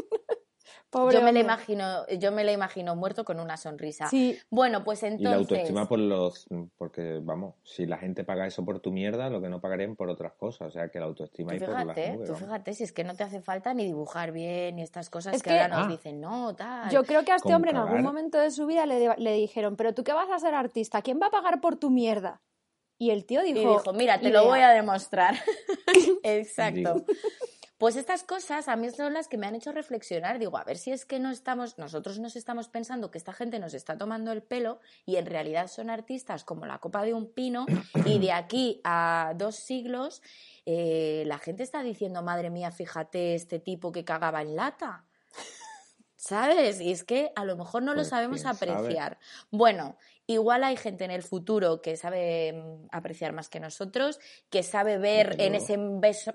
Pobre 0.94 1.16
yo 1.16 1.22
me, 1.22 1.30
hombre. 1.30 1.42
imagino, 1.42 2.08
yo 2.08 2.32
me 2.32 2.44
lo 2.44 2.52
imagino 2.52 2.96
muerto 2.96 3.26
con 3.26 3.40
una 3.40 3.58
sonrisa. 3.58 4.08
Sí, 4.08 4.38
Bueno, 4.50 4.84
pues 4.84 5.00
Y 5.04 5.06
la 5.06 5.14
entonces... 5.16 5.36
autoestima 5.40 5.88
por 5.90 6.00
los... 6.00 6.46
Porque, 6.78 7.20
vamos, 7.22 7.56
si 7.64 7.86
la 7.86 7.98
gente 7.98 8.24
paga 8.24 8.46
eso 8.48 8.64
por 8.64 8.80
tu 8.80 8.92
mierda, 8.92 9.30
lo 9.30 9.42
que 9.42 9.50
no 9.50 9.60
pagarían 9.60 9.96
por 9.96 10.10
otras 10.10 10.34
cosas. 10.34 10.68
O 10.70 10.72
sea, 10.72 10.90
que 10.90 11.00
la 11.00 11.06
autoestima 11.06 11.50
Tú 11.50 11.54
ahí 11.56 11.60
por 11.60 11.70
las 11.70 11.82
fíjate, 11.82 12.14
nubes, 12.14 12.28
tú 12.28 12.34
vamos. 12.34 12.48
fíjate, 12.48 12.74
si 12.74 12.84
es 12.84 12.94
que 12.94 13.04
no 13.04 13.16
te 13.16 13.24
hace 13.24 13.42
falta 13.42 13.74
ni 13.74 13.86
dibujar 13.86 14.32
bien 14.32 14.76
ni 14.76 14.82
estas 14.84 15.10
cosas 15.10 15.34
Es 15.36 15.44
que, 15.44 15.50
que- 15.50 15.60
ahora 15.60 15.76
nos 15.78 15.88
Ah. 15.88 15.90
dicen, 15.90 16.22
no, 16.22 16.56
tal. 16.56 16.90
yo 16.92 17.04
creo 17.04 17.24
que 17.26 17.32
a 17.32 17.36
este 17.38 17.54
hombre 17.54 17.72
en 17.72 17.78
algún 17.78 18.04
momento 18.04 18.38
de 18.38 18.52
su 18.52 18.66
vida 18.68 18.86
le, 18.86 19.16
le 19.18 19.34
dijeron, 19.34 19.76
pero 19.76 19.94
tú 19.94 20.04
qué 20.04 20.14
vas 20.14 20.30
a 20.32 20.40
ser 20.40 20.54
artista, 20.54 21.02
¿quién 21.02 21.20
va 21.22 21.28
a 21.28 21.32
pagar 21.32 21.60
por 21.60 21.76
tu 21.78 21.90
mierda? 21.90 22.42
Y 23.00 23.10
el 23.10 23.26
tío 23.26 23.42
dijo... 23.42 23.60
Y 23.60 23.66
dijo, 23.66 23.92
mira, 23.94 24.20
te 24.22 24.30
lo 24.30 24.46
voy 24.46 24.60
a 24.60 24.70
demostrar. 24.70 25.36
Exacto. 26.24 27.04
Pues 27.84 27.98
estas 27.98 28.24
cosas 28.24 28.70
a 28.70 28.78
mí 28.78 28.90
son 28.92 29.13
las 29.13 29.28
que 29.28 29.38
me 29.38 29.46
han 29.46 29.56
hecho 29.56 29.74
reflexionar. 29.74 30.40
Digo, 30.40 30.58
a 30.58 30.63
ver 30.63 30.78
si 30.78 30.94
es 30.94 31.04
que 31.04 31.20
no 31.20 31.32
estamos, 31.32 31.78
nosotros 31.78 32.18
nos 32.18 32.38
estamos 32.38 32.70
pensando 32.70 33.12
que 33.12 33.18
esta 33.18 33.34
gente 33.34 33.60
nos 33.60 33.74
está 33.74 33.98
tomando 33.98 34.32
el 34.32 34.42
pelo 34.42 34.80
y 35.06 35.18
en 35.18 35.25
realidad 35.25 35.68
son 35.68 35.90
artistas 35.90 36.46
como 36.46 36.66
la 36.66 36.78
copa 36.78 37.04
de 37.04 37.13
un 37.13 37.30
pino 37.34 37.66
y 38.06 38.20
de 38.20 38.32
aquí 38.32 38.80
a 38.86 39.34
dos 39.36 39.58
siglos 39.58 40.22
eh, 40.66 41.25
la 41.28 41.40
gente 41.40 41.63
está 41.63 41.84
diciendo, 41.84 42.24
madre 42.24 42.50
mía, 42.50 42.72
fíjate 42.72 43.36
este 43.36 43.60
tipo 43.60 43.92
que 43.92 44.06
cagaba 44.06 44.42
en 44.42 44.56
lata. 44.56 45.04
¿Sabes? 46.25 46.80
Y 46.80 46.92
es 46.94 47.03
que 47.03 47.34
a 47.36 47.44
lo 47.44 47.58
mejor 47.58 47.84
no 47.84 47.92
lo 47.92 47.98
Pues, 47.98 48.08
sabemos 48.08 48.39
sabe. 48.42 48.72
apreciar. 48.72 49.18
Bueno, 49.51 49.98
igual 50.25 50.63
hay 50.63 50.77
gente 50.77 51.03
en 51.03 51.12
el 51.12 51.22
futuro 51.22 51.82
que 51.82 51.98
sabe 51.98 52.53
mm, 52.53 52.88
apreciar 52.94 53.34
más 53.34 53.50
que 53.50 53.60
nosotros, 53.60 54.22
que 54.50 54.63
sabe 54.63 54.98
ver 54.98 55.36
en 55.39 55.53
ese 55.56 55.75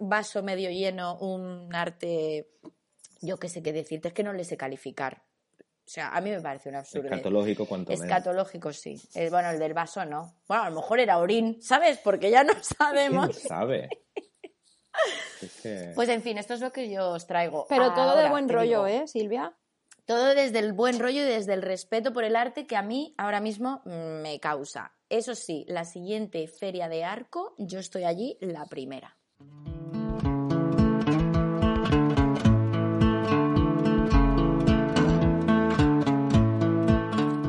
vaso 0.01 0.43
medio 0.43 0.69
lleno 0.71 1.17
un 1.21 1.75
arte, 1.75 2.51
yo 3.23 3.39
qué 3.39 3.49
sé 3.49 3.63
qué 3.63 3.73
decirte, 3.73 4.09
es 4.09 4.15
que 4.15 4.23
no 4.23 4.35
le 4.35 4.45
sé 4.45 4.59
calificar. 4.59 5.23
O 5.59 5.91
sea, 5.91 6.11
a 6.11 6.21
mí 6.21 6.29
me 6.31 6.43
parece 6.43 6.69
un 6.69 6.75
absurdo. 6.75 7.07
Escatológico 7.09 7.65
cuanto 7.65 7.93
menos. 7.93 8.05
Escatológico, 8.05 8.75
sí. 8.75 9.01
Eh, 9.15 9.31
bueno, 9.31 9.49
el 9.49 9.59
del 9.59 9.73
vaso 9.73 10.05
no. 10.05 10.35
Bueno, 10.47 10.65
a 10.65 10.69
lo 10.69 10.77
mejor 10.77 11.01
era 11.01 11.17
orín, 11.17 11.63
¿sabes? 11.63 11.97
Porque 12.05 12.31
ya 12.31 12.45
no 12.45 12.53
¿Quién 12.53 12.63
sabemos. 12.63 13.37
sabe? 13.39 13.89
Es 15.41 15.53
que- 15.63 15.93
Pues 15.95 16.09
en 16.09 16.21
fin, 16.23 16.37
esto 16.37 16.55
es 16.55 16.61
lo 16.61 16.73
que 16.73 16.91
yo 16.91 17.11
os 17.13 17.27
traigo. 17.27 17.65
Pero 17.69 17.95
todo 17.95 18.17
de 18.17 18.29
buen 18.29 18.49
rollo, 18.49 18.85
digo, 18.85 18.87
¿eh, 18.87 19.07
Silvia? 19.07 19.57
Todo 20.09 20.35
desde 20.35 20.61
el 20.61 20.73
buen 20.73 21.01
rollo 21.01 21.21
y 21.21 21.27
desde 21.27 21.53
el 21.53 21.61
respeto 21.61 22.15
por 22.15 22.25
el 22.25 22.35
arte 22.35 22.67
que 22.67 22.77
a 22.77 22.83
mí 22.83 23.13
ahora 23.19 23.41
mismo 23.43 23.83
mm, 23.85 24.23
me 24.23 24.41
causa. 24.41 24.95
Eso 25.11 25.35
sí, 25.35 25.67
la 25.69 25.85
siguiente 25.85 26.49
feria 26.49 26.89
de 26.89 27.05
arco, 27.05 27.55
yo 27.59 27.79
estoy 27.79 28.05
allí 28.05 28.39
la 28.41 28.65
primera. 28.65 29.19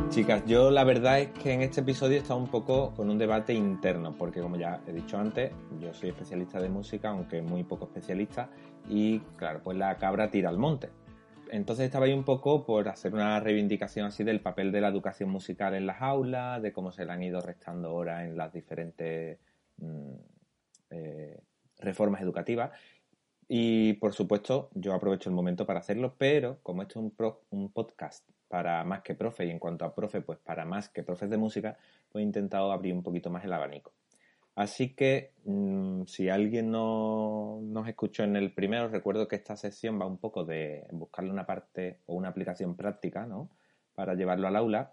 Chicas, 0.10 0.44
yo 0.46 0.70
la 0.70 0.84
verdad 0.84 1.22
es 1.22 1.30
que 1.30 1.54
en 1.54 1.62
este 1.62 1.80
episodio 1.80 2.18
he 2.18 2.20
estado 2.20 2.42
un 2.42 2.52
poco 2.52 2.94
con 2.94 3.10
un 3.10 3.18
debate 3.18 3.54
interno, 3.54 4.18
porque 4.18 4.42
como 4.42 4.58
ya 4.58 4.82
he 4.86 4.92
dicho 4.92 5.18
antes, 5.18 5.54
yo 5.80 5.94
soy 5.94 6.10
especialista 6.10 6.60
de 6.60 6.68
música, 6.68 7.08
aunque 7.08 7.42
muy 7.42 7.64
poco 7.64 7.86
especialista, 7.86 8.50
y 8.90 9.20
claro, 9.38 9.62
pues 9.64 9.78
la 9.78 9.96
cabra 9.98 10.30
tira 10.30 10.50
al 10.50 10.58
monte. 10.58 10.90
Entonces 11.52 11.86
estaba 11.86 12.06
ahí 12.06 12.14
un 12.14 12.24
poco 12.24 12.66
por 12.66 12.88
hacer 12.90 13.14
una 13.14 13.40
reivindicación 13.40 14.06
así 14.06 14.24
del 14.24 14.42
papel 14.42 14.72
de 14.72 14.82
la 14.82 14.88
educación 14.90 15.30
musical 15.30 15.74
en 15.74 15.86
las 15.86 16.02
aulas, 16.02 16.62
de 16.62 16.74
cómo 16.74 16.92
se 16.92 17.06
le 17.06 17.12
han 17.12 17.24
ido 17.24 17.42
restando 17.42 17.94
horas 17.94 18.24
en 18.24 18.38
las 18.38 18.54
diferentes 18.54 19.40
mm, 19.78 20.14
eh, 20.92 21.40
reformas 21.80 22.22
educativas. 22.22 22.72
Y 23.48 23.94
por 23.94 24.14
supuesto, 24.14 24.70
yo 24.76 24.94
aprovecho 24.94 25.30
el 25.30 25.36
momento 25.36 25.66
para 25.66 25.80
hacerlo, 25.80 26.16
pero 26.18 26.60
como 26.62 26.84
esto 26.84 27.00
es 27.00 27.06
un, 27.06 27.36
un 27.50 27.72
podcast 27.72 28.30
para 28.48 28.84
más 28.84 29.02
que 29.02 29.16
profe, 29.16 29.46
y 29.46 29.52
en 29.52 29.60
cuanto 29.60 29.86
a 29.86 29.96
profe, 29.96 30.22
pues 30.22 30.40
para 30.40 30.66
más 30.66 30.90
que 30.90 31.04
profes 31.04 31.30
de 31.30 31.38
música, 31.38 31.78
pues 32.12 32.22
he 32.22 32.26
intentado 32.26 32.72
abrir 32.72 32.94
un 32.94 33.04
poquito 33.04 33.30
más 33.30 33.44
el 33.46 33.54
abanico. 33.54 33.94
Así 34.60 34.90
que 34.90 35.32
mm, 35.46 36.04
si 36.04 36.28
alguien 36.28 36.70
no 36.70 37.62
nos 37.64 37.88
escuchó 37.88 38.26
en 38.26 38.36
el 38.36 38.52
primero, 38.52 38.90
recuerdo 38.90 39.26
que 39.26 39.38
esta 39.38 39.56
sección 39.56 39.98
va 39.98 40.06
un 40.06 40.18
poco 40.18 40.44
de 40.44 40.86
buscarle 40.92 41.32
una 41.32 41.46
parte 41.46 42.02
o 42.08 42.16
una 42.16 42.28
aplicación 42.28 42.76
práctica, 42.76 43.26
¿no? 43.26 43.50
Para 43.96 44.16
llevarlo 44.16 44.50
al 44.50 44.58
aula. 44.58 44.92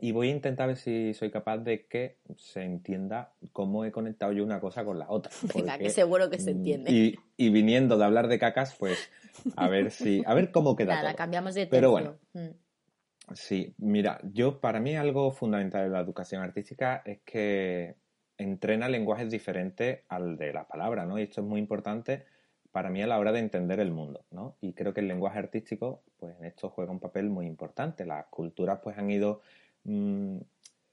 Y 0.00 0.12
voy 0.12 0.28
a 0.28 0.30
intentar 0.30 0.68
ver 0.68 0.78
si 0.78 1.12
soy 1.12 1.30
capaz 1.30 1.58
de 1.58 1.86
que 1.86 2.20
se 2.38 2.62
entienda 2.62 3.34
cómo 3.52 3.84
he 3.84 3.92
conectado 3.92 4.32
yo 4.32 4.42
una 4.42 4.60
cosa 4.60 4.82
con 4.82 4.98
la 4.98 5.10
otra. 5.10 5.30
Venga, 5.54 5.76
que 5.76 5.90
seguro 5.90 6.30
que 6.30 6.38
se 6.38 6.54
mm, 6.54 6.56
entiende. 6.56 6.90
Y, 6.90 7.18
y 7.36 7.50
viniendo 7.50 7.98
de 7.98 8.04
hablar 8.06 8.28
de 8.28 8.38
cacas, 8.38 8.76
pues 8.78 9.10
a 9.56 9.68
ver 9.68 9.90
si, 9.90 10.22
a 10.24 10.32
ver 10.32 10.50
cómo 10.50 10.74
queda 10.74 10.94
Nada, 10.94 11.08
todo. 11.10 11.18
cambiamos 11.18 11.54
de 11.54 11.66
Pero 11.66 11.92
tercio. 11.96 12.18
Mm. 12.32 13.34
Sí, 13.34 13.74
mira, 13.76 14.20
yo 14.32 14.58
para 14.58 14.80
mí 14.80 14.96
algo 14.96 15.32
fundamental 15.32 15.84
de 15.84 15.90
la 15.90 16.00
educación 16.00 16.42
artística 16.42 17.02
es 17.04 17.20
que 17.26 17.96
entrena 18.38 18.88
lenguajes 18.88 19.30
diferentes 19.30 20.00
al 20.08 20.36
de 20.36 20.52
la 20.52 20.66
palabra, 20.66 21.06
¿no? 21.06 21.18
Y 21.18 21.22
esto 21.22 21.40
es 21.40 21.46
muy 21.46 21.60
importante 21.60 22.24
para 22.70 22.90
mí 22.90 23.02
a 23.02 23.06
la 23.06 23.18
hora 23.18 23.32
de 23.32 23.38
entender 23.38 23.80
el 23.80 23.90
mundo, 23.90 24.26
¿no? 24.30 24.56
Y 24.60 24.74
creo 24.74 24.92
que 24.92 25.00
el 25.00 25.08
lenguaje 25.08 25.38
artístico, 25.38 26.02
pues 26.18 26.36
en 26.38 26.44
esto 26.44 26.68
juega 26.68 26.92
un 26.92 27.00
papel 27.00 27.30
muy 27.30 27.46
importante. 27.46 28.04
Las 28.04 28.26
culturas, 28.26 28.80
pues 28.82 28.98
han 28.98 29.10
ido 29.10 29.40
mm, 29.84 30.36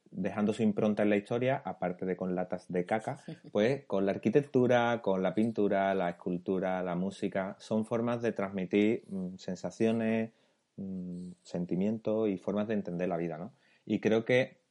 dejando 0.09 0.53
su 0.53 0.63
impronta 0.63 1.03
en 1.03 1.09
la 1.09 1.17
historia, 1.17 1.61
aparte 1.65 2.05
de 2.05 2.15
con 2.15 2.35
latas 2.35 2.71
de 2.71 2.85
caca, 2.85 3.19
pues 3.51 3.85
con 3.85 4.05
la 4.05 4.13
arquitectura, 4.13 5.01
con 5.01 5.21
la 5.21 5.35
pintura, 5.35 5.93
la 5.93 6.11
escultura, 6.11 6.81
la 6.83 6.95
música, 6.95 7.57
son 7.59 7.85
formas 7.85 8.21
de 8.21 8.31
transmitir 8.31 9.03
mm, 9.09 9.35
sensaciones, 9.35 10.31
mm, 10.77 11.31
sentimientos 11.41 12.29
y 12.29 12.37
formas 12.37 12.69
de 12.69 12.75
entender 12.75 13.09
la 13.09 13.17
vida, 13.17 13.37
¿no? 13.37 13.51
Y 13.85 13.99
creo 13.99 14.23
que 14.23 14.61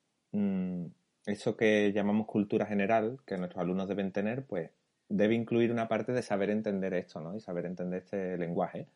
eso 1.26 1.57
que 1.57 1.93
llamamos 1.93 2.26
cultura 2.26 2.67
general, 2.67 3.19
que 3.26 3.38
nuestros 3.38 3.62
alumnos 3.62 3.88
deben 3.88 4.12
tener, 4.12 4.45
pues 4.45 4.71
debe 5.09 5.35
incluir 5.35 5.71
una 5.73 5.88
parte 5.88 6.12
de 6.12 6.23
saber 6.23 6.50
entender 6.50 6.95
esto, 6.95 7.21
¿no? 7.21 7.37
Y 7.37 7.41
saber 7.41 7.67
entender 7.67 8.02
este 8.02 8.38
lenguaje, 8.38 8.88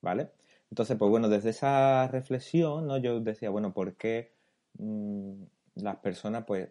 ¿vale? 0.00 0.30
Entonces, 0.70 0.96
pues 0.96 1.10
bueno, 1.10 1.28
desde 1.28 1.50
esa 1.50 2.08
reflexión, 2.08 2.86
¿no? 2.86 2.96
Yo 2.98 3.20
decía, 3.20 3.50
bueno, 3.50 3.72
¿por 3.74 3.94
qué 3.96 4.32
mm, 4.78 5.42
las 5.76 5.96
personas, 5.96 6.44
pues, 6.46 6.70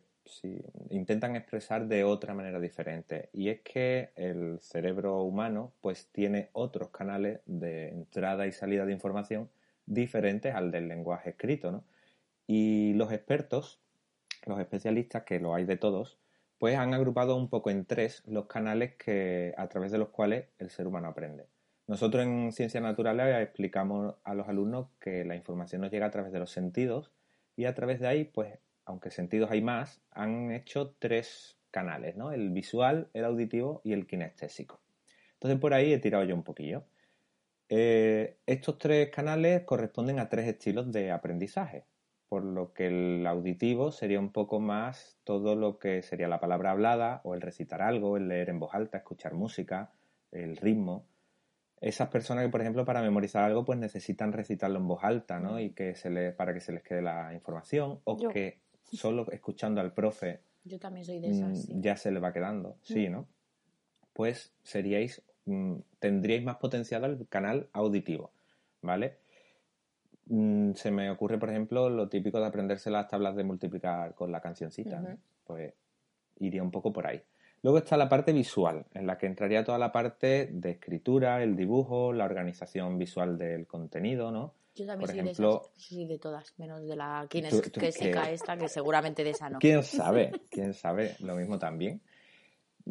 intentan 0.89 1.35
expresar 1.35 1.87
de 1.87 2.03
otra 2.03 2.33
manera 2.33 2.59
diferente? 2.59 3.29
Y 3.33 3.49
es 3.49 3.61
que 3.61 4.11
el 4.15 4.59
cerebro 4.61 5.23
humano, 5.23 5.73
pues, 5.81 6.07
tiene 6.11 6.49
otros 6.53 6.89
canales 6.89 7.41
de 7.45 7.89
entrada 7.89 8.47
y 8.47 8.51
salida 8.51 8.85
de 8.85 8.93
información 8.93 9.49
diferentes 9.85 10.53
al 10.55 10.71
del 10.71 10.87
lenguaje 10.87 11.31
escrito, 11.31 11.71
¿no? 11.71 11.83
Y 12.47 12.93
los 12.93 13.11
expertos, 13.11 13.79
los 14.49 14.59
especialistas, 14.59 15.23
que 15.23 15.39
lo 15.39 15.55
hay 15.55 15.65
de 15.65 15.77
todos, 15.77 16.19
pues 16.57 16.77
han 16.77 16.93
agrupado 16.93 17.35
un 17.35 17.49
poco 17.49 17.69
en 17.69 17.85
tres 17.85 18.23
los 18.27 18.47
canales 18.47 18.95
que, 18.95 19.53
a 19.57 19.67
través 19.69 19.91
de 19.91 19.97
los 19.97 20.09
cuales 20.09 20.47
el 20.59 20.69
ser 20.69 20.87
humano 20.87 21.07
aprende. 21.07 21.47
Nosotros 21.87 22.23
en 22.23 22.51
Ciencias 22.51 22.83
Naturales 22.83 23.41
explicamos 23.41 24.15
a 24.23 24.35
los 24.35 24.47
alumnos 24.47 24.89
que 24.99 25.25
la 25.25 25.35
información 25.35 25.81
nos 25.81 25.91
llega 25.91 26.05
a 26.05 26.11
través 26.11 26.31
de 26.31 26.39
los 26.39 26.51
sentidos 26.51 27.11
y 27.55 27.65
a 27.65 27.73
través 27.73 27.99
de 27.99 28.07
ahí, 28.07 28.25
pues, 28.25 28.59
aunque 28.85 29.09
sentidos 29.09 29.49
hay 29.51 29.61
más, 29.61 30.01
han 30.11 30.51
hecho 30.51 30.95
tres 30.99 31.57
canales, 31.71 32.15
¿no? 32.15 32.31
El 32.31 32.51
visual, 32.51 33.09
el 33.13 33.25
auditivo 33.25 33.81
y 33.83 33.93
el 33.93 34.05
kinestésico. 34.05 34.81
Entonces 35.33 35.59
por 35.59 35.73
ahí 35.73 35.93
he 35.93 35.99
tirado 35.99 36.23
yo 36.25 36.35
un 36.35 36.43
poquillo. 36.43 36.83
Eh, 37.69 38.37
estos 38.45 38.77
tres 38.77 39.09
canales 39.09 39.63
corresponden 39.63 40.19
a 40.19 40.27
tres 40.27 40.47
estilos 40.47 40.91
de 40.91 41.11
aprendizaje, 41.11 41.85
por 42.29 42.45
lo 42.45 42.73
que 42.73 42.87
el 42.87 43.25
auditivo 43.25 43.91
sería 43.91 44.19
un 44.19 44.31
poco 44.31 44.59
más 44.59 45.17
todo 45.23 45.55
lo 45.55 45.79
que 45.79 46.03
sería 46.03 46.27
la 46.27 46.39
palabra 46.39 46.71
hablada 46.71 47.21
o 47.23 47.33
el 47.33 47.41
recitar 47.41 47.81
algo, 47.81 48.17
el 48.17 48.27
leer 48.27 48.49
en 48.49 48.59
voz 48.59 48.75
alta, 48.75 48.99
escuchar 48.99 49.33
música, 49.33 49.91
el 50.31 50.55
ritmo. 50.55 51.07
Esas 51.81 52.09
personas 52.09 52.45
que, 52.45 52.51
por 52.51 52.61
ejemplo, 52.61 52.85
para 52.85 53.01
memorizar 53.01 53.43
algo, 53.43 53.65
pues 53.65 53.79
necesitan 53.79 54.31
recitarlo 54.31 54.77
en 54.77 54.87
voz 54.87 55.03
alta, 55.03 55.39
¿no? 55.39 55.59
Y 55.59 55.71
que 55.71 55.95
se 55.95 56.11
les, 56.11 56.35
para 56.35 56.53
que 56.53 56.59
se 56.59 56.71
les 56.71 56.83
quede 56.83 57.01
la 57.01 57.33
información, 57.33 57.99
o 58.03 58.17
Yo. 58.19 58.29
que 58.29 58.59
solo 58.83 59.25
escuchando 59.31 59.81
al 59.81 59.93
profe 59.93 60.41
Yo 60.63 60.77
también 60.77 61.05
soy 61.05 61.19
de 61.19 61.29
mm, 61.29 61.31
esas. 61.31 61.63
sí. 61.63 61.73
ya 61.77 61.95
se 61.95 62.11
le 62.11 62.19
va 62.19 62.31
quedando, 62.31 62.77
sí, 62.83 63.09
¿no? 63.09 63.27
Pues 64.13 64.53
seríais, 64.61 65.23
mm, 65.45 65.77
tendríais 65.99 66.43
más 66.43 66.57
potencial 66.57 67.05
el 67.05 67.27
canal 67.27 67.69
auditivo, 67.73 68.33
¿vale? 68.81 69.17
Mm, 70.29 70.73
se 70.73 70.91
me 70.91 71.09
ocurre, 71.09 71.37
por 71.39 71.49
ejemplo, 71.49 71.89
lo 71.89 72.07
típico 72.07 72.39
de 72.39 72.45
aprenderse 72.45 72.89
las 72.91 73.07
tablas 73.07 73.35
de 73.35 73.43
multiplicar 73.43 74.13
con 74.13 74.31
la 74.31 74.39
cancioncita, 74.41 74.99
¿no? 75.01 75.17
Pues 75.43 75.73
iría 76.39 76.61
un 76.63 76.71
poco 76.71 76.93
por 76.93 77.07
ahí. 77.07 77.21
Luego 77.63 77.79
está 77.79 77.97
la 77.97 78.07
parte 78.07 78.31
visual, 78.31 78.85
en 78.93 79.05
la 79.07 79.17
que 79.17 79.25
entraría 79.25 79.63
toda 79.65 79.77
la 79.77 79.91
parte 79.91 80.49
de 80.53 80.71
escritura, 80.71 81.43
el 81.43 81.55
dibujo, 81.57 82.13
la 82.13 82.25
organización 82.25 82.97
visual 82.97 83.37
del 83.37 83.67
contenido, 83.67 84.31
¿no? 84.31 84.53
Yo 84.75 84.85
también 84.85 84.99
por 84.99 85.09
soy 85.09 85.19
ejemplo- 85.19 85.51
de 85.51 85.57
esas. 85.81 85.87
Soy 85.89 86.05
de 86.05 86.19
todas, 86.19 86.53
menos 86.57 86.81
de 86.87 86.95
la 86.95 87.25
kinestésica 87.29 88.31
esta, 88.31 88.55
que 88.55 88.69
seguramente 88.69 89.23
de 89.25 89.31
esa 89.31 89.49
no. 89.49 89.59
¿Quién 89.59 89.83
sabe? 89.83 90.31
¿Quién 90.49 90.73
sabe? 90.73 91.15
Lo 91.19 91.35
mismo 91.35 91.57
también. 91.59 92.01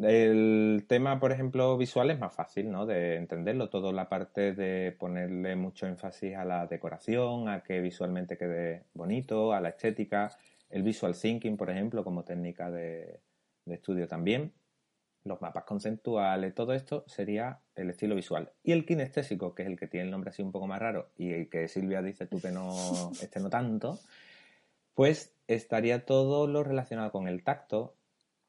El 0.01 0.85
tema, 0.87 1.19
por 1.19 1.31
ejemplo, 1.31 1.77
visual 1.77 2.09
es 2.09 2.19
más 2.19 2.33
fácil, 2.33 2.71
¿no? 2.71 2.85
De 2.85 3.15
entenderlo. 3.17 3.69
Todo 3.69 3.91
la 3.91 4.07
parte 4.07 4.53
de 4.53 4.91
ponerle 4.93 5.55
mucho 5.55 5.87
énfasis 5.87 6.35
a 6.35 6.45
la 6.45 6.67
decoración, 6.67 7.49
a 7.49 7.63
que 7.63 7.81
visualmente 7.81 8.37
quede 8.37 8.85
bonito, 8.93 9.53
a 9.53 9.59
la 9.59 9.69
estética. 9.69 10.31
El 10.69 10.83
visual 10.83 11.15
thinking, 11.15 11.57
por 11.57 11.69
ejemplo, 11.69 12.03
como 12.03 12.23
técnica 12.23 12.71
de, 12.71 13.19
de 13.65 13.75
estudio 13.75 14.07
también. 14.07 14.53
Los 15.25 15.41
mapas 15.41 15.65
conceptuales, 15.65 16.55
todo 16.55 16.73
esto 16.73 17.03
sería 17.07 17.59
el 17.75 17.89
estilo 17.89 18.15
visual. 18.15 18.53
Y 18.63 18.71
el 18.71 18.85
kinestésico, 18.85 19.53
que 19.53 19.63
es 19.63 19.69
el 19.69 19.77
que 19.77 19.87
tiene 19.87 20.05
el 20.05 20.11
nombre 20.11 20.29
así 20.29 20.41
un 20.41 20.51
poco 20.51 20.65
más 20.65 20.79
raro 20.79 21.09
y 21.17 21.31
el 21.33 21.49
que 21.49 21.67
Silvia 21.67 22.01
dice 22.01 22.25
tú 22.25 22.39
que 22.39 22.51
no, 22.51 22.71
este 23.21 23.39
no 23.41 23.49
tanto, 23.49 23.99
pues 24.93 25.33
estaría 25.47 26.05
todo 26.05 26.47
lo 26.47 26.63
relacionado 26.63 27.11
con 27.11 27.27
el 27.27 27.43
tacto, 27.43 27.95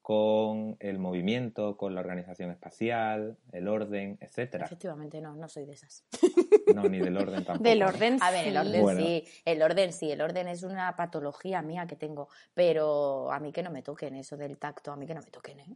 con 0.01 0.77
el 0.79 0.97
movimiento, 0.97 1.77
con 1.77 1.93
la 1.93 2.01
organización 2.01 2.49
espacial, 2.49 3.37
el 3.51 3.67
orden, 3.67 4.17
etcétera. 4.19 4.65
Efectivamente, 4.65 5.21
no, 5.21 5.35
no 5.35 5.47
soy 5.47 5.65
de 5.65 5.73
esas. 5.73 6.05
No, 6.75 6.87
ni 6.87 6.99
del 6.99 7.17
orden 7.17 7.43
tampoco. 7.43 7.67
Del 7.67 7.83
orden 7.83 8.17
A 8.21 8.31
ver, 8.31 8.47
el 8.47 8.53
sí. 8.53 8.57
orden 8.59 8.81
Bueno. 8.81 9.01
sí, 9.01 9.25
el 9.43 9.61
orden 9.61 9.91
sí, 9.91 10.09
el 10.09 10.21
orden 10.21 10.47
es 10.47 10.63
una 10.63 10.95
patología 10.95 11.61
mía 11.61 11.85
que 11.85 11.97
tengo, 11.97 12.29
pero 12.53 13.29
a 13.29 13.41
mí 13.41 13.51
que 13.51 13.61
no 13.61 13.71
me 13.71 13.81
toquen 13.81 14.15
eso 14.15 14.37
del 14.37 14.57
tacto, 14.57 14.93
a 14.93 14.95
mí 14.95 15.05
que 15.05 15.13
no 15.13 15.21
me 15.21 15.31
toquen, 15.31 15.59
¿eh? 15.59 15.75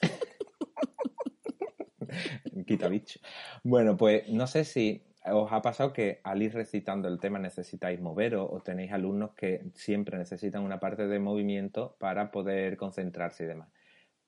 Quita 2.66 2.88
bicho. 2.88 3.20
Bueno, 3.62 3.96
pues 3.96 4.28
no 4.28 4.46
sé 4.46 4.64
si 4.64 5.02
os 5.26 5.52
ha 5.52 5.62
pasado 5.62 5.92
que 5.92 6.20
al 6.24 6.42
ir 6.42 6.54
recitando 6.54 7.08
el 7.08 7.20
tema 7.20 7.38
necesitáis 7.38 8.00
moveros 8.00 8.48
o 8.50 8.60
tenéis 8.60 8.92
alumnos 8.92 9.32
que 9.34 9.64
siempre 9.74 10.18
necesitan 10.18 10.62
una 10.62 10.80
parte 10.80 11.06
de 11.06 11.18
movimiento 11.18 11.96
para 11.98 12.30
poder 12.30 12.76
concentrarse 12.76 13.44
y 13.44 13.46
demás. 13.46 13.68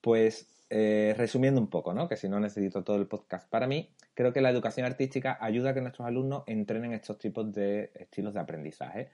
Pues 0.01 0.55
eh, 0.69 1.13
resumiendo 1.17 1.61
un 1.61 1.69
poco, 1.69 1.93
¿no? 1.93 2.07
Que 2.07 2.15
si 2.15 2.27
no 2.29 2.39
necesito 2.39 2.83
todo 2.83 2.97
el 2.97 3.07
podcast 3.07 3.49
para 3.49 3.67
mí, 3.67 3.91
creo 4.13 4.33
que 4.33 4.41
la 4.41 4.49
educación 4.49 4.85
artística 4.85 5.37
ayuda 5.41 5.71
a 5.71 5.73
que 5.73 5.81
nuestros 5.81 6.07
alumnos 6.07 6.43
entrenen 6.47 6.93
estos 6.93 7.17
tipos 7.17 7.51
de 7.53 7.91
estilos 7.95 8.33
de 8.33 8.39
aprendizaje. 8.39 9.09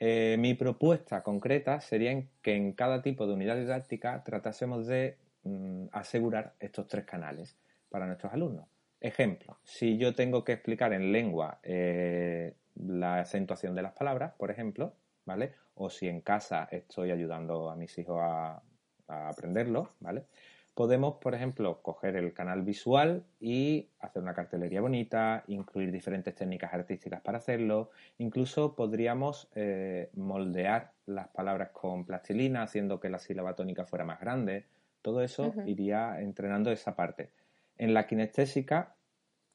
Eh, 0.00 0.36
mi 0.38 0.54
propuesta 0.54 1.22
concreta 1.22 1.80
sería 1.80 2.22
que 2.42 2.56
en 2.56 2.72
cada 2.72 3.02
tipo 3.02 3.26
de 3.26 3.34
unidad 3.34 3.56
didáctica 3.56 4.22
tratásemos 4.24 4.86
de 4.86 5.16
mm, 5.44 5.86
asegurar 5.92 6.54
estos 6.60 6.88
tres 6.88 7.04
canales 7.04 7.56
para 7.88 8.06
nuestros 8.06 8.32
alumnos. 8.32 8.66
Ejemplo, 9.02 9.58
si 9.64 9.98
yo 9.98 10.14
tengo 10.14 10.44
que 10.44 10.52
explicar 10.52 10.92
en 10.92 11.10
lengua 11.10 11.58
eh, 11.64 12.54
la 12.76 13.18
acentuación 13.18 13.74
de 13.74 13.82
las 13.82 13.94
palabras, 13.94 14.32
por 14.38 14.52
ejemplo, 14.52 14.94
¿vale? 15.24 15.54
O 15.74 15.90
si 15.90 16.06
en 16.06 16.20
casa 16.20 16.68
estoy 16.70 17.10
ayudando 17.10 17.68
a 17.68 17.74
mis 17.74 17.98
hijos 17.98 18.20
a, 18.20 18.62
a 19.08 19.28
aprenderlo, 19.28 19.90
¿vale? 19.98 20.26
Podemos, 20.74 21.16
por 21.16 21.34
ejemplo, 21.34 21.82
coger 21.82 22.14
el 22.14 22.32
canal 22.32 22.62
visual 22.62 23.24
y 23.40 23.88
hacer 23.98 24.22
una 24.22 24.34
cartelería 24.34 24.80
bonita, 24.80 25.42
incluir 25.48 25.90
diferentes 25.90 26.34
técnicas 26.34 26.72
artísticas 26.72 27.20
para 27.22 27.38
hacerlo. 27.38 27.90
Incluso 28.18 28.76
podríamos 28.76 29.50
eh, 29.56 30.10
moldear 30.14 30.92
las 31.06 31.26
palabras 31.28 31.70
con 31.70 32.06
plastilina, 32.06 32.62
haciendo 32.62 33.00
que 33.00 33.10
la 33.10 33.18
sílaba 33.18 33.56
tónica 33.56 33.84
fuera 33.84 34.04
más 34.04 34.20
grande. 34.20 34.64
Todo 35.02 35.22
eso 35.22 35.52
iría 35.66 36.20
entrenando 36.20 36.70
esa 36.70 36.94
parte. 36.94 37.32
En 37.78 37.94
la 37.94 38.06
kinestésica 38.06 38.94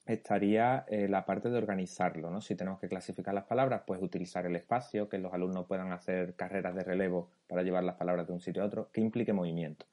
estaría 0.08 0.86
eh, 0.88 1.08
la 1.08 1.26
parte 1.26 1.50
de 1.50 1.58
organizarlo, 1.58 2.32
¿no? 2.32 2.42
Si 2.42 2.56
tenemos 2.56 2.80
que 2.80 2.88
clasificar 2.88 3.34
las 3.34 3.44
palabras, 3.44 3.84
pues 3.86 4.02
utilizar 4.02 4.46
el 4.46 4.56
espacio, 4.56 5.10
que 5.10 5.18
los 5.18 5.34
alumnos 5.34 5.66
puedan 5.66 5.92
hacer 5.92 6.36
carreras 6.36 6.76
de 6.76 6.84
relevo 6.84 7.30
para 7.48 7.64
llevar 7.64 7.84
las 7.84 7.96
palabras 7.96 8.28
de 8.28 8.34
un 8.34 8.40
sitio 8.40 8.64
a 8.64 8.66
otro, 8.66 8.90
que 8.92 9.02
implique 9.02 9.34
movimiento. 9.34 9.86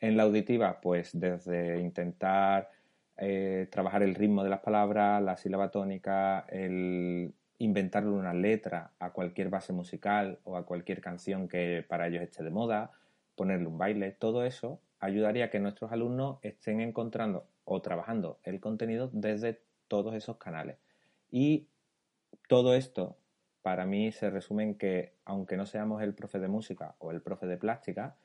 En 0.00 0.16
la 0.16 0.22
auditiva, 0.22 0.80
pues 0.80 1.18
desde 1.18 1.80
intentar 1.80 2.70
eh, 3.16 3.66
trabajar 3.70 4.02
el 4.02 4.14
ritmo 4.14 4.44
de 4.44 4.50
las 4.50 4.60
palabras, 4.60 5.22
la 5.22 5.36
sílaba 5.36 5.70
tónica, 5.70 6.46
el 6.48 7.34
inventarle 7.58 8.10
una 8.10 8.34
letra 8.34 8.92
a 8.98 9.10
cualquier 9.10 9.48
base 9.48 9.72
musical 9.72 10.38
o 10.44 10.56
a 10.56 10.66
cualquier 10.66 11.00
canción 11.00 11.48
que 11.48 11.84
para 11.88 12.06
ellos 12.08 12.22
esté 12.22 12.44
de 12.44 12.50
moda, 12.50 12.92
ponerle 13.34 13.66
un 13.66 13.78
baile, 13.78 14.12
todo 14.12 14.44
eso 14.44 14.80
ayudaría 15.00 15.46
a 15.46 15.50
que 15.50 15.58
nuestros 15.58 15.92
alumnos 15.92 16.38
estén 16.42 16.80
encontrando 16.80 17.46
o 17.66 17.82
trabajando 17.82 18.38
el 18.44 18.60
contenido 18.60 19.10
desde 19.12 19.60
todos 19.88 20.14
esos 20.14 20.38
canales. 20.38 20.78
Y 21.30 21.68
todo 22.48 22.74
esto, 22.74 23.18
para 23.60 23.84
mí, 23.84 24.12
se 24.12 24.30
resume 24.30 24.62
en 24.62 24.78
que, 24.78 25.12
aunque 25.24 25.56
no 25.58 25.66
seamos 25.66 26.02
el 26.02 26.14
profe 26.14 26.38
de 26.38 26.48
música 26.48 26.94
o 26.98 27.10
el 27.10 27.20
profe 27.20 27.46
de 27.46 27.58
plástica, 27.58 28.16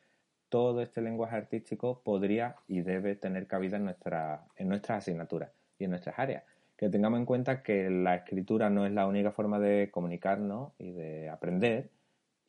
todo 0.47 0.81
este 0.81 1.01
lenguaje 1.01 1.35
artístico 1.35 2.01
podría 2.03 2.55
y 2.67 2.81
debe 2.81 3.15
tener 3.15 3.47
cabida 3.47 3.77
en, 3.77 3.85
nuestra, 3.85 4.45
en 4.55 4.69
nuestras 4.69 4.99
asignaturas 4.99 5.51
y 5.79 5.85
en 5.85 5.89
nuestras 5.89 6.19
áreas. 6.19 6.43
Que 6.77 6.89
tengamos 6.89 7.19
en 7.19 7.25
cuenta 7.25 7.63
que 7.63 7.89
la 7.89 8.15
escritura 8.15 8.69
no 8.69 8.85
es 8.85 8.91
la 8.91 9.07
única 9.07 9.31
forma 9.31 9.59
de 9.59 9.89
comunicarnos 9.91 10.73
y 10.77 10.91
de 10.91 11.29
aprender 11.29 11.89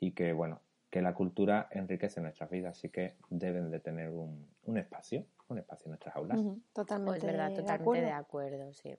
y 0.00 0.12
que, 0.12 0.32
bueno, 0.32 0.60
que 0.92 1.00
la 1.00 1.14
cultura 1.14 1.68
enriquece 1.70 2.20
nuestras 2.20 2.50
vidas, 2.50 2.76
así 2.76 2.90
que 2.90 3.14
deben 3.30 3.70
de 3.70 3.80
tener 3.80 4.10
un, 4.10 4.46
un 4.64 4.76
espacio, 4.76 5.24
un 5.48 5.56
espacio 5.58 5.86
en 5.86 5.92
nuestras 5.92 6.14
aulas. 6.14 6.38
Ujú, 6.38 6.60
Totalmente. 6.74 7.12
Pues 7.20 7.24
verdad, 7.24 7.48
de 7.48 7.56
totalmente 7.56 7.82
acuerdo. 7.82 8.06
de 8.06 8.12
acuerdo, 8.12 8.72
sí. 8.74 8.94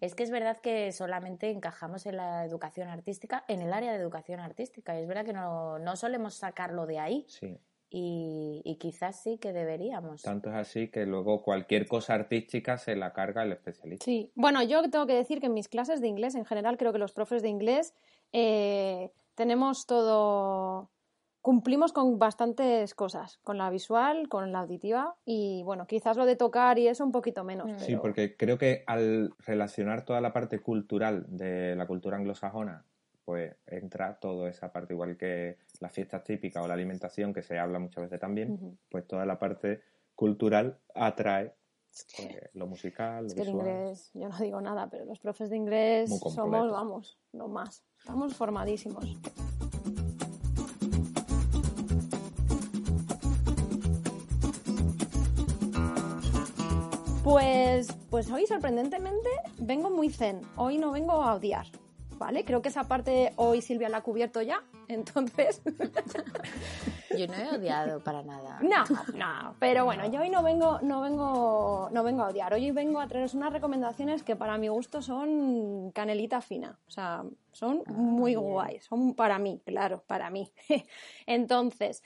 Es 0.00 0.14
que 0.14 0.22
es 0.22 0.30
verdad 0.30 0.56
que 0.62 0.90
solamente 0.92 1.50
encajamos 1.50 2.06
en 2.06 2.16
la 2.16 2.46
educación 2.46 2.88
artística, 2.88 3.44
en 3.46 3.60
el 3.60 3.74
área 3.74 3.92
de 3.92 3.98
educación 3.98 4.40
artística. 4.40 4.98
Y 4.98 5.02
es 5.02 5.06
verdad 5.06 5.26
que 5.26 5.34
no, 5.34 5.78
no 5.78 5.96
solemos 5.96 6.32
sacarlo 6.34 6.86
de 6.86 6.98
ahí. 6.98 7.26
Sí, 7.28 7.58
Y, 7.90 8.62
y 8.64 8.76
quizás 8.76 9.22
sí 9.22 9.36
que 9.36 9.52
deberíamos. 9.52 10.22
tanto 10.22 10.48
es 10.48 10.56
así 10.56 10.88
que 10.88 11.04
luego 11.04 11.42
cualquier 11.42 11.86
cosa 11.86 12.14
artística 12.14 12.78
se 12.78 12.96
la 12.96 13.12
carga 13.12 13.42
el 13.42 13.52
especialista. 13.52 14.02
Sí, 14.02 14.32
bueno, 14.34 14.62
yo 14.62 14.88
tengo 14.88 15.06
que 15.06 15.14
decir 15.14 15.40
que 15.40 15.46
en 15.46 15.52
mis 15.54 15.68
clases 15.68 16.00
de 16.00 16.08
inglés, 16.08 16.34
en 16.34 16.46
general, 16.46 16.78
creo 16.78 16.92
que 16.94 16.98
los 16.98 17.12
profes 17.12 17.42
de 17.42 17.50
inglés 17.50 17.92
eh, 18.32 19.12
tenemos 19.34 19.84
todo, 19.86 20.90
cumplimos 21.40 21.92
con 21.92 22.18
bastantes 22.18 22.94
cosas, 22.94 23.38
con 23.42 23.58
la 23.58 23.70
visual, 23.70 24.28
con 24.28 24.52
la 24.52 24.60
auditiva 24.60 25.16
y 25.24 25.62
bueno, 25.64 25.86
quizás 25.86 26.16
lo 26.16 26.26
de 26.26 26.36
tocar 26.36 26.78
y 26.78 26.88
eso 26.88 27.04
un 27.04 27.12
poquito 27.12 27.44
menos. 27.44 27.70
Mm. 27.70 27.78
Sí, 27.78 27.86
pero- 27.88 28.02
porque 28.02 28.36
creo 28.36 28.58
que 28.58 28.82
al 28.86 29.32
relacionar 29.46 30.04
toda 30.04 30.20
la 30.20 30.32
parte 30.32 30.60
cultural 30.60 31.24
de 31.28 31.74
la 31.76 31.86
cultura 31.86 32.16
anglosajona, 32.16 32.84
pues 33.24 33.54
entra 33.66 34.18
toda 34.18 34.48
esa 34.48 34.72
parte, 34.72 34.94
igual 34.94 35.16
que 35.16 35.58
las 35.80 35.92
fiestas 35.92 36.24
típicas 36.24 36.64
o 36.64 36.68
la 36.68 36.74
alimentación, 36.74 37.32
que 37.34 37.42
se 37.42 37.58
habla 37.58 37.78
muchas 37.78 38.04
veces 38.04 38.18
también, 38.20 38.52
Ujú. 38.52 38.76
pues 38.90 39.06
toda 39.06 39.26
la 39.26 39.38
parte 39.38 39.82
cultural 40.14 40.78
atrae 40.94 41.54
pues, 42.16 42.36
lo 42.54 42.66
musical, 42.66 43.22
lo 43.24 43.26
Es 43.28 43.34
que 43.34 43.40
el 43.42 43.46
visual. 43.48 43.66
inglés, 43.66 44.10
yo 44.14 44.28
no 44.28 44.38
digo 44.38 44.60
nada, 44.60 44.88
pero 44.90 45.04
los 45.04 45.18
profes 45.18 45.50
de 45.50 45.56
inglés 45.56 46.10
somos, 46.18 46.70
vamos, 46.70 47.18
lo 47.32 47.48
más. 47.48 47.82
Estamos 47.98 48.34
formadísimos. 48.34 49.04
Pues, 57.28 57.92
pues 58.08 58.30
hoy 58.30 58.46
sorprendentemente 58.46 59.28
vengo 59.58 59.90
muy 59.90 60.08
zen. 60.08 60.40
Hoy 60.56 60.78
no 60.78 60.92
vengo 60.92 61.12
a 61.12 61.34
odiar, 61.34 61.66
¿vale? 62.16 62.42
Creo 62.42 62.62
que 62.62 62.70
esa 62.70 62.84
parte 62.84 63.34
hoy 63.36 63.60
Silvia 63.60 63.90
la 63.90 63.98
ha 63.98 64.02
cubierto 64.02 64.40
ya, 64.40 64.62
entonces 64.88 65.60
Yo 67.18 67.26
no 67.26 67.34
he 67.34 67.56
odiado 67.56 68.02
para 68.02 68.22
nada. 68.22 68.60
no, 68.62 68.84
no, 69.14 69.54
pero 69.58 69.84
bueno, 69.84 70.10
yo 70.10 70.20
hoy 70.20 70.30
no 70.30 70.42
vengo, 70.42 70.78
no 70.80 71.02
vengo, 71.02 71.88
no 71.92 72.02
vengo 72.02 72.22
a 72.22 72.28
odiar. 72.28 72.54
Hoy 72.54 72.70
vengo 72.70 72.98
a 72.98 73.08
traeros 73.08 73.34
unas 73.34 73.52
recomendaciones 73.52 74.22
que 74.22 74.34
para 74.34 74.56
mi 74.56 74.68
gusto 74.68 75.02
son 75.02 75.90
canelita 75.92 76.40
fina. 76.40 76.78
O 76.86 76.90
sea, 76.90 77.24
son 77.52 77.82
muy 77.88 78.32
bien. 78.36 78.42
guays. 78.42 78.84
Son 78.84 79.14
para 79.14 79.38
mí, 79.38 79.60
claro, 79.66 80.02
para 80.06 80.30
mí. 80.30 80.50
Entonces, 81.26 82.02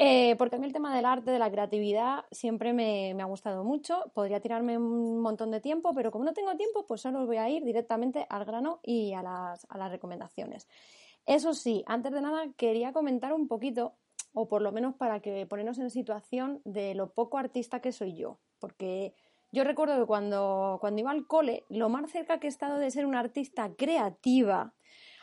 eh, 0.00 0.36
porque 0.36 0.54
a 0.54 0.58
mí 0.60 0.66
el 0.66 0.72
tema 0.72 0.94
del 0.94 1.04
arte, 1.04 1.32
de 1.32 1.40
la 1.40 1.50
creatividad, 1.50 2.24
siempre 2.30 2.72
me, 2.72 3.14
me 3.14 3.22
ha 3.24 3.26
gustado 3.26 3.64
mucho. 3.64 4.12
Podría 4.14 4.38
tirarme 4.38 4.78
un 4.78 5.20
montón 5.20 5.50
de 5.50 5.60
tiempo, 5.60 5.92
pero 5.92 6.12
como 6.12 6.24
no 6.24 6.32
tengo 6.32 6.56
tiempo, 6.56 6.86
pues 6.86 7.00
solo 7.00 7.26
voy 7.26 7.38
a 7.38 7.48
ir 7.48 7.64
directamente 7.64 8.24
al 8.30 8.44
grano 8.44 8.78
y 8.84 9.12
a 9.12 9.22
las, 9.22 9.66
a 9.68 9.76
las 9.76 9.90
recomendaciones. 9.90 10.68
Eso 11.26 11.52
sí, 11.52 11.82
antes 11.86 12.12
de 12.12 12.20
nada 12.20 12.46
quería 12.56 12.92
comentar 12.92 13.32
un 13.32 13.48
poquito 13.48 13.94
o 14.32 14.46
por 14.46 14.62
lo 14.62 14.70
menos 14.70 14.94
para 14.94 15.18
que 15.18 15.46
ponernos 15.46 15.78
en 15.80 15.90
situación 15.90 16.62
de 16.64 16.94
lo 16.94 17.10
poco 17.10 17.36
artista 17.36 17.80
que 17.80 17.90
soy 17.90 18.14
yo. 18.14 18.38
Porque 18.60 19.14
yo 19.50 19.64
recuerdo 19.64 19.98
que 19.98 20.06
cuando, 20.06 20.78
cuando 20.80 21.00
iba 21.00 21.10
al 21.10 21.26
cole, 21.26 21.64
lo 21.68 21.88
más 21.88 22.10
cerca 22.12 22.38
que 22.38 22.46
he 22.46 22.50
estado 22.50 22.78
de 22.78 22.92
ser 22.92 23.04
una 23.04 23.18
artista 23.18 23.74
creativa 23.76 24.74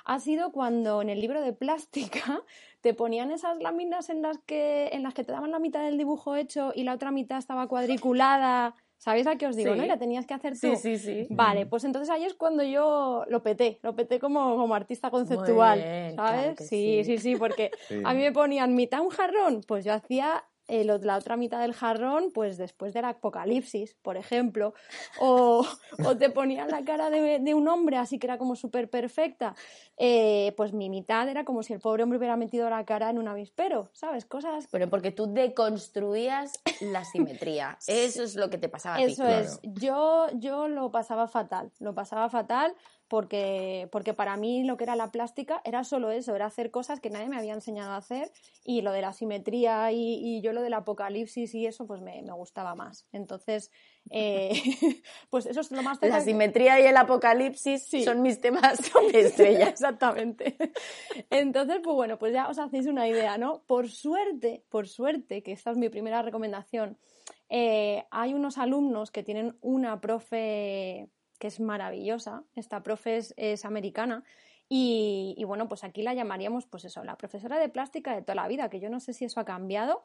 ha 0.06 0.20
sido 0.20 0.52
cuando 0.52 1.02
en 1.02 1.10
el 1.10 1.20
libro 1.20 1.42
de 1.42 1.52
plástica 1.52 2.42
te 2.82 2.94
ponían 2.94 3.32
esas 3.32 3.60
láminas 3.60 4.10
en 4.10 4.22
las 4.22 4.38
que, 4.40 4.90
en 4.94 5.04
las 5.04 5.14
que 5.14 5.24
te 5.24 5.32
daban 5.32 5.52
la 5.52 5.60
mitad 5.60 5.84
del 5.84 5.98
dibujo 5.98 6.36
hecho 6.36 6.72
y 6.76 6.84
la 6.84 6.94
otra 6.94 7.12
mitad 7.12 7.38
estaba 7.38 7.68
cuadriculada. 7.68 8.76
¿Sabéis 8.98 9.28
a 9.28 9.36
qué 9.36 9.48
os 9.48 9.56
digo? 9.56 9.74
Sí. 9.74 9.78
¿no? 9.78 9.84
Y 9.84 9.88
la 9.88 9.98
tenías 10.00 10.26
que 10.26 10.34
hacer 10.34 10.54
tú. 10.54 10.76
Sí, 10.76 10.76
sí, 10.78 10.98
sí. 10.98 11.28
Vale, 11.30 11.66
pues 11.66 11.84
entonces 11.84 12.10
ahí 12.10 12.24
es 12.24 12.34
cuando 12.34 12.64
yo 12.64 13.26
lo 13.28 13.44
peté, 13.44 13.80
lo 13.84 13.96
peté 13.96 14.20
como, 14.20 14.56
como 14.56 14.74
artista 14.74 15.12
conceptual, 15.12 15.80
bien, 15.80 16.16
¿sabes? 16.16 16.42
claro 16.42 16.56
que 16.56 16.64
sí, 16.64 17.04
sí. 17.04 17.18
sí, 17.18 17.18
sí, 17.18 17.36
porque 17.36 17.72
Sí. 17.88 18.02
a 18.04 18.14
mí 18.14 18.22
me 18.22 18.32
ponían 18.32 18.74
mitad 18.74 19.02
un 19.02 19.10
jarrón, 19.10 19.62
pues 19.68 19.84
yo 19.84 19.94
hacía 19.94 20.46
el 20.68 20.90
ot- 20.90 21.04
la 21.04 21.18
otra 21.18 21.38
mitad 21.38 21.60
del 21.62 21.74
jarrón, 21.74 22.32
pues 22.34 22.58
después 22.58 22.94
del 22.94 23.06
apocalipsis, 23.06 23.94
por 24.02 24.18
ejemplo, 24.18 24.74
o, 25.20 25.66
o 26.04 26.18
te 26.18 26.30
ponían 26.30 26.70
la 26.70 26.84
cara 26.84 27.10
de, 27.10 27.40
de 27.40 27.54
un 27.54 27.68
hombre 27.68 27.98
así 27.98 28.18
que 28.20 28.28
era 28.28 28.38
como 28.38 28.56
súper 28.56 28.90
perfecta, 28.90 29.56
eh, 29.98 30.54
pues 30.58 30.74
mi 30.74 30.90
mitad 30.90 31.28
era 31.30 31.46
como 31.46 31.64
si 31.64 31.74
el 31.74 31.80
pobre 31.80 32.04
hombre 32.04 32.18
hubiera 32.18 32.36
metido 32.36 32.70
la 32.70 32.84
cara 32.86 33.10
en 33.10 33.18
un 33.20 33.28
avispero, 33.28 33.90
¿sabes? 33.94 34.26
Cosas 34.26 34.68
Pero 34.72 34.90
porque 34.90 35.12
tú 35.12 35.32
deconstruías 35.32 36.60
la 36.82 37.04
simetría. 37.04 37.78
Eso 37.88 38.24
es 38.24 38.36
lo 38.36 38.50
que 38.50 38.58
te 38.58 38.70
pasaba 38.70 38.96
a 38.96 38.98
ti. 39.00 39.12
Eso 39.14 39.24
Claro. 39.24 39.40
es, 39.42 39.60
yo, 39.64 40.28
yo 40.34 40.68
lo 40.68 40.92
pasaba 40.92 41.28
fatal, 41.28 41.72
lo 41.80 41.94
pasaba 41.94 42.30
fatal 42.30 42.74
porque, 43.08 43.88
porque 43.92 44.14
para 44.14 44.38
mí 44.38 44.64
lo 44.64 44.78
que 44.78 44.84
era 44.84 44.96
la 44.96 45.12
plástica 45.12 45.62
era 45.64 45.84
solo 45.84 46.12
eso, 46.12 46.36
era 46.36 46.46
hacer 46.46 46.72
cosas 46.72 47.00
que 47.00 47.10
nadie 47.10 47.30
me 47.30 47.38
había 47.38 47.54
enseñado 47.54 47.92
a 47.92 47.98
hacer 47.98 48.32
y 48.64 48.82
lo 48.82 48.92
de 48.92 49.02
la 49.02 49.14
simetría 49.14 49.92
y, 49.92 50.16
y 50.22 50.42
yo 50.42 50.54
lo 50.54 50.62
del 50.62 50.74
apocalipsis 50.74 51.54
y 51.54 51.68
eso 51.68 51.86
pues 51.86 52.02
me, 52.02 52.22
me 52.24 52.34
gustaba 52.34 52.76
más. 52.76 53.08
Entonces, 53.12 53.72
eh, 54.10 54.52
pues 55.30 55.46
eso 55.46 55.62
es 55.62 55.72
lo 55.72 55.82
más 55.84 56.00
La 56.02 56.22
simetría 56.22 56.80
y 56.80 56.86
el 56.86 56.98
apocalipsis 56.98 57.90
son 58.04 58.22
mis 58.22 58.40
temas 58.40 58.80
estrella. 59.14 59.70
Exactamente. 59.70 60.58
Entonces, 61.30 61.80
pues 61.84 61.96
bueno, 61.96 62.18
pues 62.18 62.34
ya 62.34 62.48
os 62.50 62.60
hacéis 62.60 62.88
una 62.88 63.08
idea, 63.08 63.38
¿no? 63.38 63.64
Por 63.66 63.90
suerte, 63.90 64.64
por 64.70 64.88
suerte, 64.88 65.44
que 65.44 65.52
esta 65.52 65.72
es 65.72 65.78
mi 65.78 65.90
primera 65.90 66.22
recomendación, 66.22 66.98
eh, 67.50 68.06
hay 68.12 68.34
unos 68.34 68.58
alumnos 68.58 69.12
que 69.12 69.24
tienen 69.24 69.58
una 69.62 70.02
profe 70.02 71.10
que 71.40 71.48
es 71.48 71.60
maravillosa. 71.60 72.44
Esta 72.56 72.84
profe 72.84 73.18
es, 73.38 73.66
americana. 73.66 74.24
Y, 74.68 75.44
bueno, 75.46 75.68
pues 75.68 75.84
aquí 75.84 76.02
la 76.02 76.14
llamaríamos, 76.14 76.66
pues 76.66 76.86
eso, 76.86 77.04
la 77.04 77.18
profesora 77.18 77.60
de 77.60 77.70
plástica 77.70 78.16
de 78.16 78.22
toda 78.22 78.36
la 78.36 78.48
vida, 78.48 78.70
que 78.70 78.80
yo 78.80 78.90
no 78.90 79.00
sé 79.00 79.14
si 79.14 79.26
eso 79.26 79.40
ha 79.40 79.46
cambiado, 79.46 80.04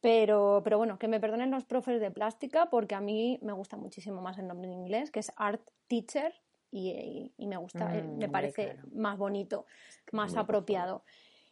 pero, 0.00 0.60
pero 0.62 0.76
bueno, 0.76 0.98
que 0.98 1.08
me 1.08 1.20
perdonen 1.20 1.50
los 1.50 1.64
profes 1.64 2.00
de 2.00 2.10
plástica 2.10 2.68
porque 2.68 2.94
a 2.94 3.00
mí 3.00 3.38
me 3.40 3.54
gusta 3.54 3.78
muchísimo 3.78 4.20
más 4.20 4.38
el 4.38 4.46
nombre 4.46 4.68
en 4.68 4.74
inglés, 4.74 5.10
que 5.10 5.20
es 5.20 5.32
Art 5.36 5.62
Teacher, 5.86 6.34
y, 6.70 7.46
me 7.46 7.56
gusta, 7.56 7.96
eh, 7.96 8.02
mm, 8.02 8.18
me 8.18 8.28
parece 8.28 8.76
más 8.92 9.16
bonito, 9.16 9.66
más 10.12 10.36
apropiado. 10.36 11.04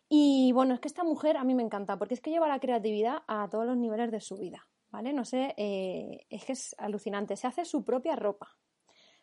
Y 0.09 0.53
bueno, 0.53 0.75
es 0.75 0.81
que 0.81 0.89
esta 0.89 1.05
mujer 1.05 1.37
a 1.37 1.45
mí 1.45 1.55
me 1.55 1.63
encanta 1.63 1.97
porque 1.97 2.15
es 2.15 2.21
que 2.21 2.31
lleva 2.31 2.49
la 2.49 2.61
creatividad 2.61 3.23
a 3.29 3.49
todos 3.49 3.65
los 3.65 3.77
niveles 3.77 4.11
de 4.11 4.21
su 4.21 4.37
vida, 4.37 4.67
¿vale? 4.91 5.13
No 5.13 5.25
sé, 5.25 5.55
eh, 5.57 6.27
es 6.29 6.45
que 6.45 6.53
es 6.53 6.75
alucinante. 6.79 7.37
Se 7.37 7.47
hace 7.47 7.65
su 7.65 7.85
propia 7.85 8.17
ropa, 8.17 8.59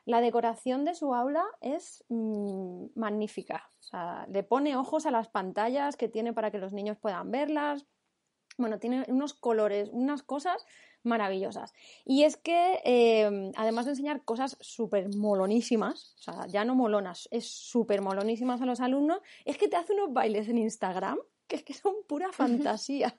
la 0.10 0.22
decoración 0.22 0.86
de 0.86 0.96
su 0.96 1.14
aula 1.14 1.46
es 1.62 2.04
mm, 2.10 2.88
magnífica. 2.96 3.70
O 3.80 3.84
sea, 3.84 4.26
le 4.32 4.42
pone 4.42 4.76
ojos 4.76 5.06
a 5.06 5.12
las 5.12 5.28
pantallas 5.28 5.98
que 5.98 6.10
tiene 6.10 6.34
para 6.34 6.50
que 6.50 6.58
los 6.58 6.74
niños 6.74 6.98
puedan 6.98 7.30
verlas. 7.30 7.86
Bueno, 8.58 8.80
tiene 8.80 9.06
unos 9.08 9.36
colores, 9.36 9.88
unas 9.92 10.24
cosas 10.24 10.66
maravillosas. 11.04 11.74
Y 12.06 12.24
es 12.24 12.38
que, 12.38 12.82
em, 12.84 13.52
además 13.56 13.86
de 13.86 13.92
enseñar 13.92 14.26
cosas 14.26 14.58
súper 14.62 15.16
molonísimas, 15.16 16.16
o 16.18 16.22
sea, 16.24 16.48
ya 16.48 16.66
no 16.66 16.74
molonas, 16.74 17.30
es 17.30 17.46
súper 17.46 18.02
molonísimas 18.02 18.62
a 18.62 18.66
los 18.66 18.82
alumnos, 18.82 19.22
es 19.46 19.60
que 19.60 19.68
te 19.68 19.78
hace 19.78 19.94
unos 19.94 20.12
bailes 20.12 20.50
en 20.50 20.58
Instagram 20.58 21.20
que 21.48 21.56
es 21.56 21.64
que 21.64 21.74
son 21.74 21.94
pura 22.08 22.32
fantasía. 22.34 23.16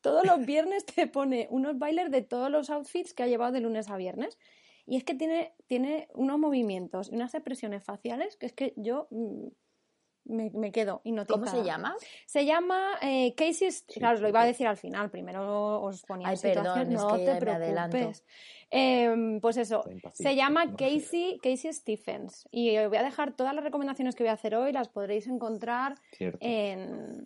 Todos 0.00 0.26
los 0.26 0.44
viernes 0.44 0.84
te 0.84 1.06
pone 1.06 1.46
unos 1.50 1.78
bailes 1.78 2.10
de 2.10 2.22
todos 2.22 2.50
los 2.50 2.68
outfits 2.68 3.14
que 3.14 3.22
ha 3.22 3.28
llevado 3.28 3.52
de 3.52 3.60
lunes 3.60 3.88
a 3.88 3.96
viernes. 3.96 4.38
Y 4.86 4.96
es 4.96 5.04
que 5.04 5.14
tiene, 5.14 5.54
tiene 5.66 6.08
unos 6.14 6.38
movimientos 6.38 7.10
y 7.10 7.14
unas 7.14 7.34
expresiones 7.34 7.84
faciales 7.84 8.36
que 8.36 8.46
es 8.46 8.52
que 8.52 8.74
yo 8.76 9.06
mm, 9.10 9.46
me, 10.24 10.72
quedo 10.72 11.00
hipnotizada. 11.04 11.44
¿Cómo 11.44 11.50
se 11.50 11.64
llama? 11.64 11.96
Se 12.26 12.44
llama 12.44 12.98
eh, 13.02 13.34
Casey... 13.34 13.68
claro, 13.94 14.16
os 14.16 14.20
lo 14.20 14.28
iba 14.28 14.42
a 14.42 14.46
decir 14.46 14.66
al 14.66 14.76
final. 14.76 15.10
Primero 15.10 15.82
os 15.82 16.02
ponía 16.02 16.28
Ay, 16.28 16.36
perdón, 16.40 16.92
no 16.92 17.16
te 17.16 17.36
preocupes. 17.36 18.24
Em, 18.70 19.40
pues 19.40 19.56
eso, 19.56 19.84
se 20.12 20.34
llama 20.34 20.74
Casey, 20.76 21.38
Casey 21.42 21.72
Stephens. 21.72 22.48
Y 22.50 22.76
os 22.78 22.88
voy 22.88 22.98
a 22.98 23.02
dejar 23.02 23.34
todas 23.36 23.54
las 23.54 23.64
recomendaciones 23.64 24.14
que 24.14 24.24
voy 24.24 24.30
a 24.30 24.34
hacer 24.34 24.54
hoy, 24.54 24.72
las 24.72 24.88
podréis 24.88 25.26
encontrar 25.26 25.96
en, 26.18 27.24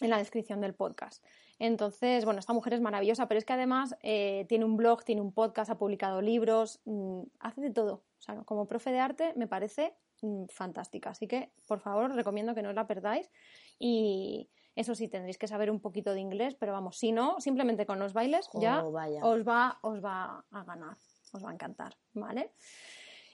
en 0.00 0.10
la 0.10 0.18
descripción 0.18 0.60
del 0.60 0.74
podcast. 0.74 1.24
Entonces, 1.60 2.24
bueno, 2.24 2.40
esta 2.40 2.54
mujer 2.54 2.72
es 2.72 2.80
maravillosa, 2.80 3.28
pero 3.28 3.36
es 3.36 3.44
que 3.44 3.52
además 3.52 3.94
eh, 4.02 4.46
tiene 4.48 4.64
un 4.64 4.78
blog, 4.78 5.04
tiene 5.04 5.20
un 5.20 5.30
podcast, 5.30 5.70
ha 5.70 5.76
publicado 5.76 6.22
libros, 6.22 6.80
mm, 6.86 7.20
hace 7.38 7.60
de 7.60 7.70
todo. 7.70 8.02
O 8.18 8.22
sea, 8.22 8.42
como 8.44 8.66
profe 8.66 8.90
de 8.90 8.98
arte 8.98 9.34
me 9.36 9.46
parece 9.46 9.94
mm, 10.22 10.46
fantástica. 10.48 11.10
Así 11.10 11.28
que, 11.28 11.52
por 11.68 11.80
favor, 11.80 12.14
recomiendo 12.14 12.54
que 12.54 12.62
no 12.62 12.70
os 12.70 12.74
la 12.74 12.86
perdáis. 12.86 13.30
Y 13.78 14.48
eso 14.74 14.94
sí, 14.94 15.08
tendréis 15.08 15.36
que 15.36 15.46
saber 15.46 15.70
un 15.70 15.80
poquito 15.80 16.14
de 16.14 16.20
inglés, 16.20 16.54
pero 16.54 16.72
vamos, 16.72 16.96
si 16.96 17.12
no, 17.12 17.38
simplemente 17.40 17.84
con 17.84 17.98
los 17.98 18.14
bailes 18.14 18.48
ya 18.54 18.82
oh, 18.82 18.88
os 19.20 19.46
va, 19.46 19.78
os 19.82 20.02
va 20.02 20.42
a 20.50 20.64
ganar, 20.64 20.96
os 21.32 21.44
va 21.44 21.50
a 21.50 21.52
encantar, 21.52 21.94
¿vale? 22.14 22.52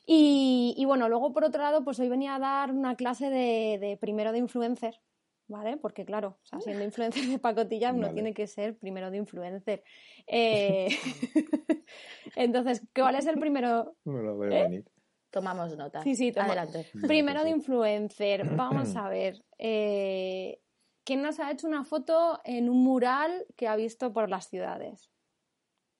Y, 0.04 0.84
bueno, 0.84 1.08
luego 1.08 1.32
por 1.32 1.44
otro 1.44 1.62
lado, 1.62 1.84
pues 1.84 1.98
hoy 2.00 2.08
venía 2.08 2.36
a 2.36 2.38
dar 2.38 2.72
una 2.72 2.96
clase 2.96 3.28
de, 3.28 3.78
de 3.80 3.96
primero 3.96 4.32
de 4.32 4.38
influencer, 4.38 5.00
¿vale? 5.48 5.76
Porque 5.76 6.04
claro, 6.04 6.38
siendo 6.60 6.84
influencer 6.84 7.24
de 7.24 7.38
pacotilla 7.38 7.92
uno 7.92 8.12
tiene 8.12 8.34
que 8.34 8.46
ser 8.46 8.76
primero 8.76 9.10
de 9.10 9.18
influencer. 9.18 9.82
Eh, 10.26 10.88
entonces, 12.36 12.82
¿cuál 12.94 13.16
es 13.16 13.26
el 13.26 13.38
primero? 13.38 13.96
No 14.04 14.22
lo 14.22 14.38
veo 14.38 14.50
¿Eh? 14.50 14.62
venir. 14.62 14.84
Tomamos 15.30 15.76
nota. 15.76 16.02
Sí, 16.02 16.16
sí, 16.16 16.32
adelante. 16.36 16.86
Primero 17.06 17.44
de 17.44 17.50
influencer, 17.50 18.44
vamos 18.56 18.96
a 18.96 19.08
ver. 19.08 19.44
Eh, 19.58 20.60
¿Quién 21.04 21.22
nos 21.22 21.38
ha 21.40 21.50
hecho 21.50 21.66
una 21.66 21.84
foto 21.84 22.40
en 22.44 22.68
un 22.68 22.82
mural 22.82 23.46
que 23.56 23.68
ha 23.68 23.76
visto 23.76 24.12
por 24.12 24.28
las 24.28 24.48
ciudades? 24.48 25.10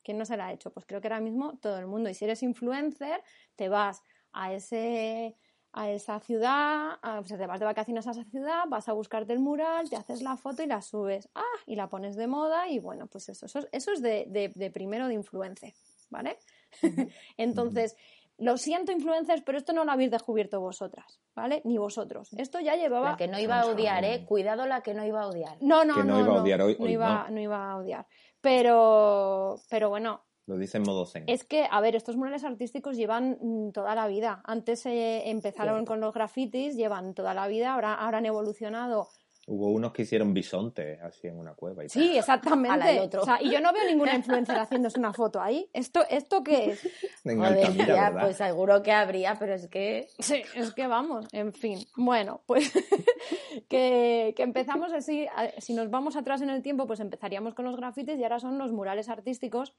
¿Quién 0.03 0.19
nos 0.19 0.31
la 0.31 0.47
ha 0.47 0.53
hecho? 0.53 0.73
Pues 0.73 0.87
creo 0.87 1.01
que 1.01 1.09
ahora 1.09 1.21
mismo 1.21 1.59
todo 1.59 1.79
el 1.79 1.87
mundo. 1.87 2.09
Y 2.09 2.15
si 2.15 2.25
eres 2.25 2.43
influencer, 2.43 3.23
te 3.57 3.69
vas 3.69 4.03
a 4.33 4.53
ese 4.53 5.37
a 5.77 5.91
esa 5.91 6.19
ciudad, 6.21 6.99
a, 7.03 7.23
te 7.23 7.47
vas 7.47 7.61
de 7.61 7.67
vacaciones 7.67 8.07
a 8.07 8.13
esa 8.13 8.25
ciudad, 8.25 8.65
vas 8.67 8.89
a 8.89 8.95
buscarte 8.95 9.35
el 9.35 9.41
mural, 9.41 9.91
te 9.91 9.97
haces 9.97 10.23
la 10.23 10.39
foto 10.39 10.63
y 10.63 10.67
la 10.67 10.81
subes. 10.81 11.29
Ah, 11.35 11.43
y 11.67 11.77
la 11.77 11.89
pones 11.89 12.17
de 12.17 12.27
moda 12.27 12.67
y 12.67 12.79
bueno, 12.79 13.07
pues 13.09 13.29
eso, 13.29 13.45
eso, 13.45 13.93
es 13.93 14.03
de, 14.03 14.71
primero 14.73 15.07
de 15.07 15.15
influencer, 15.15 15.75
¿vale? 16.09 16.39
Entonces, 17.37 17.95
lo 18.39 18.57
siento 18.57 18.91
influencers, 18.91 19.43
pero 19.43 19.59
esto 19.59 19.75
no 19.75 19.85
lo 19.85 19.93
habéis 19.93 20.11
descubierto 20.11 20.61
vosotras, 20.61 21.21
¿vale? 21.35 21.61
Ni 21.65 21.77
vosotros. 21.77 22.33
Esto 22.39 22.59
ya 22.59 22.75
llevaba... 22.75 23.11
La 23.11 23.17
que 23.19 23.29
no 23.29 23.39
iba 23.39 23.61
a 23.61 23.67
odiar, 23.67 24.03
¿eh? 24.07 24.25
Cuidado 24.25 24.65
la 24.65 24.81
que 24.81 24.95
no 24.95 25.05
iba 25.05 25.21
a 25.21 25.27
odiar. 25.27 25.59
No, 25.61 25.85
no, 25.85 25.97
no. 25.97 26.05
no, 26.05 26.21
iba 26.21 26.37
a 26.37 26.41
odiar 26.41 26.63
hoy, 26.63 26.77
no, 26.79 26.89
iba, 26.89 27.27
no 27.29 27.39
iba 27.39 27.71
a 27.71 27.77
odiar. 27.77 28.07
Pero, 28.41 29.61
pero 29.69 29.91
bueno, 29.91 30.26
lo 30.47 30.57
dice 30.57 30.79
en 30.79 30.85
modo 30.85 31.07
zen. 31.07 31.25
Es 31.27 31.45
que, 31.45 31.67
a 31.71 31.81
ver, 31.81 31.97
estos 31.97 32.17
murales 32.17 32.45
artísticos 32.45 32.97
llevan 32.97 33.39
mm, 33.41 33.73
toda 33.73 33.95
la 33.95 34.07
vida. 34.07 34.41
Antes 34.45 34.87
eh, 34.87 35.29
empezaron 35.31 35.85
con 35.85 36.01
los 36.01 36.15
grafitis, 36.15 36.77
llevan 36.77 37.15
toda 37.15 37.35
la 37.35 37.49
vida, 37.49 37.75
ahora, 37.75 37.95
ahora 37.95 38.19
han 38.19 38.27
evolucionado 38.27 39.09
Hubo 39.49 39.71
unos 39.71 39.93
que 39.93 40.03
hicieron 40.03 40.35
bisonte 40.35 40.99
así 41.01 41.29
en 41.29 41.39
una 41.39 41.55
cueva. 41.55 41.85
Y 41.85 41.89
sí, 41.89 42.19
exactamente. 42.19 43.17
O 43.17 43.25
sea, 43.25 43.41
y 43.41 43.49
yo 43.53 43.61
no 43.61 43.73
veo 43.73 43.85
ninguna 43.87 44.17
influencer 44.17 44.59
haciéndose 44.59 44.99
una 44.99 45.13
foto 45.13 45.41
ahí. 45.41 45.71
¿Esto, 45.73 46.05
esto 46.11 46.43
qué 46.43 46.71
es? 46.71 46.89
pues 47.23 48.37
seguro 48.37 48.83
que 48.83 48.91
habría, 48.91 49.37
pero 49.39 49.55
es 49.55 49.69
que... 49.69 50.09
Sí, 50.19 50.43
es 50.57 50.75
que 50.75 50.89
vamos, 50.89 51.29
en 51.33 51.53
fin. 51.53 51.79
Bueno, 51.97 52.43
pues 52.47 52.73
que, 53.69 54.35
que, 54.37 54.43
empezamos 54.43 54.93
así, 54.93 55.29
si 55.59 55.75
nos 55.75 55.91
vamos 55.91 56.17
atrás 56.17 56.43
en 56.43 56.51
el 56.51 56.63
tiempo, 56.63 56.89
pues 56.89 56.99
empezaríamos 56.99 57.55
con 57.55 57.67
los 57.67 57.77
grafitis 57.77 58.19
y 58.19 58.25
ahora 58.25 58.41
son 58.41 58.59
los 58.59 58.73
murales 58.73 59.09
artísticos 59.09 59.77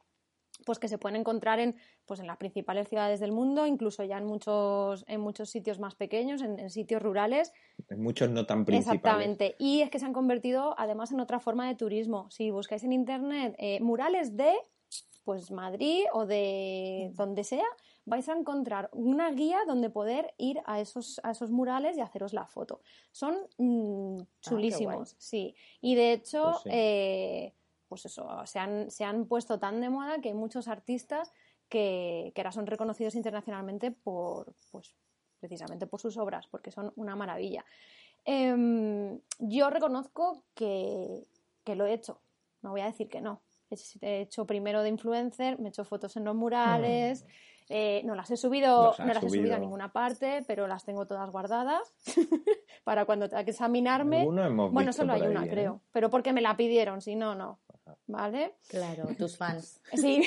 pues 0.68 0.80
que 0.80 0.90
se 0.90 0.98
pueden 0.98 1.22
encontrar 1.22 1.62
en, 1.62 1.78
pues 2.06 2.20
en 2.20 2.28
las 2.28 2.36
principales 2.36 2.90
ciudades 2.90 3.22
del 3.22 3.32
mundo, 3.32 3.66
incluso 3.66 4.04
ya 4.04 4.18
en 4.18 4.26
muchos, 4.26 5.06
en 5.08 5.22
muchos 5.22 5.50
sitios 5.50 5.80
más 5.80 5.96
pequeños, 5.96 6.42
en, 6.42 6.70
sitios 6.70 7.02
rurales. 7.02 7.54
En 7.90 8.04
muchos 8.04 8.30
no 8.30 8.46
tan 8.46 8.66
principales. 8.66 9.00
Exactamente. 9.00 9.56
Y 9.60 9.80
es 9.80 9.90
que 9.90 9.98
se 9.98 10.06
han 10.06 10.12
convertido 10.12 10.76
además 10.78 11.14
en 11.14 11.22
otra 11.22 11.40
forma 11.40 11.70
de 11.70 11.76
turismo. 11.76 12.30
Si 12.32 12.52
buscáis 12.52 12.84
en 12.84 12.92
internet 12.92 13.56
eh, 13.60 13.80
murales 13.80 14.36
de 14.36 14.54
pues 15.24 15.52
Madrid 15.52 16.04
o 16.12 16.26
de 16.26 17.12
donde 17.16 17.46
sea, 17.46 17.68
vais 18.04 18.28
a 18.28 18.34
encontrar 18.34 18.90
una 18.92 19.32
guía 19.32 19.60
donde 19.66 19.90
poder 19.90 20.34
ir 20.38 20.60
a 20.66 20.82
esos, 20.82 21.22
a 21.24 21.32
esos 21.32 21.50
murales 21.50 21.96
y 21.96 22.02
haceros 22.02 22.34
la 22.34 22.46
foto. 22.46 22.82
Son 23.14 23.38
mm, 23.58 24.20
ah, 24.20 24.26
chulísimos, 24.42 25.16
sí. 25.18 25.56
Y 25.80 25.96
de 25.96 26.12
hecho, 26.12 26.60
pues 26.64 26.76
eh, 26.76 27.54
pues 27.88 28.06
eso, 28.06 28.28
se 28.46 28.60
han, 28.60 28.92
se 28.92 29.04
han 29.04 29.26
puesto 29.26 29.60
tan 29.60 29.82
de 29.82 29.90
moda 29.90 30.20
que 30.20 30.30
hay 30.30 30.36
muchos 30.36 30.68
artistas 30.68 31.32
que, 31.70 32.34
ahora 32.36 32.52
son 32.52 32.68
reconocidos 32.68 33.16
internacionalmente 33.16 33.92
por, 33.92 34.54
pues, 34.72 34.96
precisamente 35.40 35.88
por 35.88 36.00
sus 36.00 36.18
obras, 36.18 36.48
porque 36.48 36.72
son 36.72 36.92
una 36.96 37.16
maravilla. 37.16 37.66
Em, 38.26 39.20
yo 39.40 39.70
reconozco 39.70 40.44
que, 40.54 41.26
lo 41.66 41.86
he 41.86 41.94
hecho, 41.94 42.22
no 42.62 42.72
voy 42.72 42.82
a 42.82 42.86
decir 42.86 43.10
que 43.10 43.22
no. 43.22 43.42
He 44.02 44.22
hecho 44.22 44.46
primero 44.46 44.82
de 44.82 44.90
influencer, 44.90 45.60
me 45.60 45.68
he 45.68 45.70
hecho 45.70 45.84
fotos 45.84 46.16
en 46.16 46.24
los 46.24 46.36
murales, 46.36 47.24
mm. 47.24 47.28
eh, 47.70 48.02
no 48.06 48.16
las 48.16 48.32
he 48.32 48.38
subido, 48.38 48.96
no 48.98 49.06
las 49.06 49.24
he 49.24 49.30
subido 49.30 49.56
a 49.56 49.60
ninguna 49.60 49.92
parte, 49.92 50.44
pero 50.48 50.68
las 50.68 50.86
tengo 50.86 51.06
todas 51.06 51.30
guardadas 51.30 51.94
para 52.86 53.06
cuando 53.06 53.28
tenga 53.28 53.44
que 53.44 53.52
examinarme. 53.52 54.26
bueno, 54.26 54.94
solo 54.94 55.14
hay 55.14 55.24
una, 55.24 55.46
¿eh? 55.46 55.50
creo, 55.50 55.82
pero 55.92 56.10
porque 56.10 56.32
me 56.32 56.42
la 56.42 56.56
pidieron, 56.56 57.02
si 57.02 57.16
no, 57.16 57.36
no. 57.36 57.60
¿Vale? 58.08 58.56
Claro, 58.68 59.08
tus 59.18 59.38
fans. 59.38 59.82
Sí. 59.94 60.24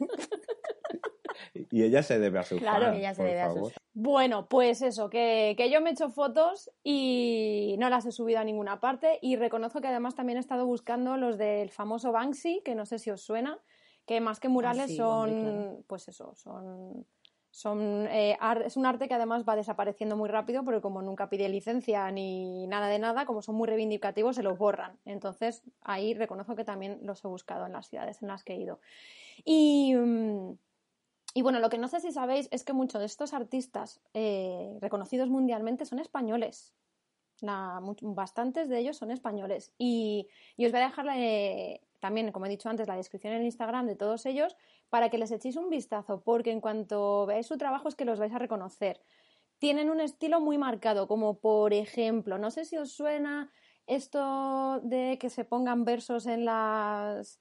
y 1.70 1.82
ella 1.82 2.02
se 2.02 2.18
debe 2.18 2.38
a 2.38 2.42
sus 2.42 2.60
claro, 2.60 2.92
ella 2.92 3.14
se 3.14 3.22
debe 3.22 3.40
a 3.40 3.52
sus 3.52 3.72
Bueno, 3.94 4.48
pues 4.48 4.82
eso, 4.82 5.10
que, 5.10 5.56
yo 5.70 5.80
me 5.80 5.90
he 5.90 5.92
hecho 5.92 6.10
fotos 6.10 6.70
y 6.82 7.76
no 7.78 7.88
las 7.90 8.06
he 8.06 8.12
subido 8.12 8.40
a 8.40 8.44
ninguna 8.44 8.80
parte 8.80 9.18
y 9.22 9.36
reconozco 9.36 9.80
que 9.80 9.88
además 9.88 10.14
también 10.14 10.36
he 10.36 10.40
estado 10.40 10.66
buscando 10.66 11.16
los 11.16 11.38
del 11.38 11.70
famoso 11.70 12.12
Banksy, 12.12 12.62
que 12.64 12.74
no 12.74 12.86
sé 12.86 12.98
si 12.98 13.10
os 13.10 13.22
suena, 13.22 13.58
que 14.06 14.20
más 14.20 14.40
que 14.40 14.48
murales 14.48 14.92
ah, 14.92 14.96
son, 14.96 15.84
pues 15.86 16.08
eso, 16.08 16.34
son 16.34 17.06
Eh, 17.64 18.36
es 18.64 18.76
un 18.76 18.84
arte 18.84 19.08
que 19.08 19.14
además 19.14 19.44
va 19.48 19.56
desapareciendo 19.56 20.16
muy 20.16 20.28
rápido 20.28 20.62
porque 20.62 20.82
como 20.82 21.00
nunca 21.00 21.30
pide 21.30 21.48
licencia 21.48 22.10
ni 22.10 22.66
nada 22.66 22.88
de 22.88 22.98
nada, 22.98 23.24
como 23.24 23.40
son 23.40 23.54
muy 23.54 23.66
reivindicativos, 23.66 24.36
se 24.36 24.42
los 24.42 24.58
borran. 24.58 24.98
Entonces 25.04 25.62
ahí 25.80 26.12
reconozco 26.14 26.54
que 26.54 26.64
también 26.64 26.98
los 27.02 27.24
he 27.24 27.28
buscado 27.28 27.66
en 27.66 27.72
las 27.72 27.88
ciudades 27.88 28.20
en 28.22 28.28
las 28.28 28.44
que 28.44 28.54
he 28.54 28.56
ido. 28.56 28.80
Y, 29.44 29.94
mm, 29.94 30.58
y 31.34 31.42
bueno, 31.42 31.60
lo 31.60 31.70
que 31.70 31.78
no 31.78 31.88
sé 31.88 32.00
si 32.00 32.12
sabéis 32.12 32.48
es 32.50 32.64
que 32.64 32.72
muchos 32.74 33.00
de 33.00 33.06
estos 33.06 33.32
artistas 33.32 34.02
eh, 34.12 34.76
reconocidos 34.80 35.30
mundialmente 35.30 35.86
son 35.86 35.98
españoles. 35.98 36.74
Bastantes 38.00 38.68
de 38.68 38.78
ellos 38.78 38.96
son 38.96 39.10
españoles. 39.10 39.72
Y, 39.78 40.28
y 40.56 40.66
os 40.66 40.72
voy 40.72 40.80
a 40.80 40.84
dejar 40.84 41.06
eh, 41.14 41.82
también, 42.00 42.32
como 42.32 42.46
he 42.46 42.48
dicho 42.48 42.68
antes, 42.68 42.88
la 42.88 42.96
descripción 42.96 43.32
en 43.34 43.44
Instagram 43.44 43.86
de 43.86 43.96
todos 43.96 44.26
ellos 44.26 44.56
para 44.90 45.08
que 45.10 45.18
les 45.18 45.30
echéis 45.30 45.56
un 45.56 45.68
vistazo, 45.70 46.20
porque 46.22 46.50
en 46.52 46.60
cuanto 46.60 47.26
veáis 47.26 47.46
su 47.46 47.56
trabajo 47.58 47.88
es 47.88 47.94
que 47.96 48.04
los 48.04 48.18
vais 48.18 48.32
a 48.32 48.38
reconocer. 48.38 49.02
Tienen 49.58 49.90
un 49.90 50.00
estilo 50.00 50.40
muy 50.40 50.58
marcado, 50.58 51.08
como 51.08 51.38
por 51.38 51.72
ejemplo, 51.72 52.38
no 52.38 52.50
sé 52.50 52.64
si 52.64 52.76
os 52.76 52.92
suena 52.92 53.50
esto 53.86 54.80
de 54.82 55.16
que 55.18 55.30
se 55.30 55.44
pongan 55.44 55.84
versos 55.84 56.26
en 56.26 56.44
las 56.44 57.40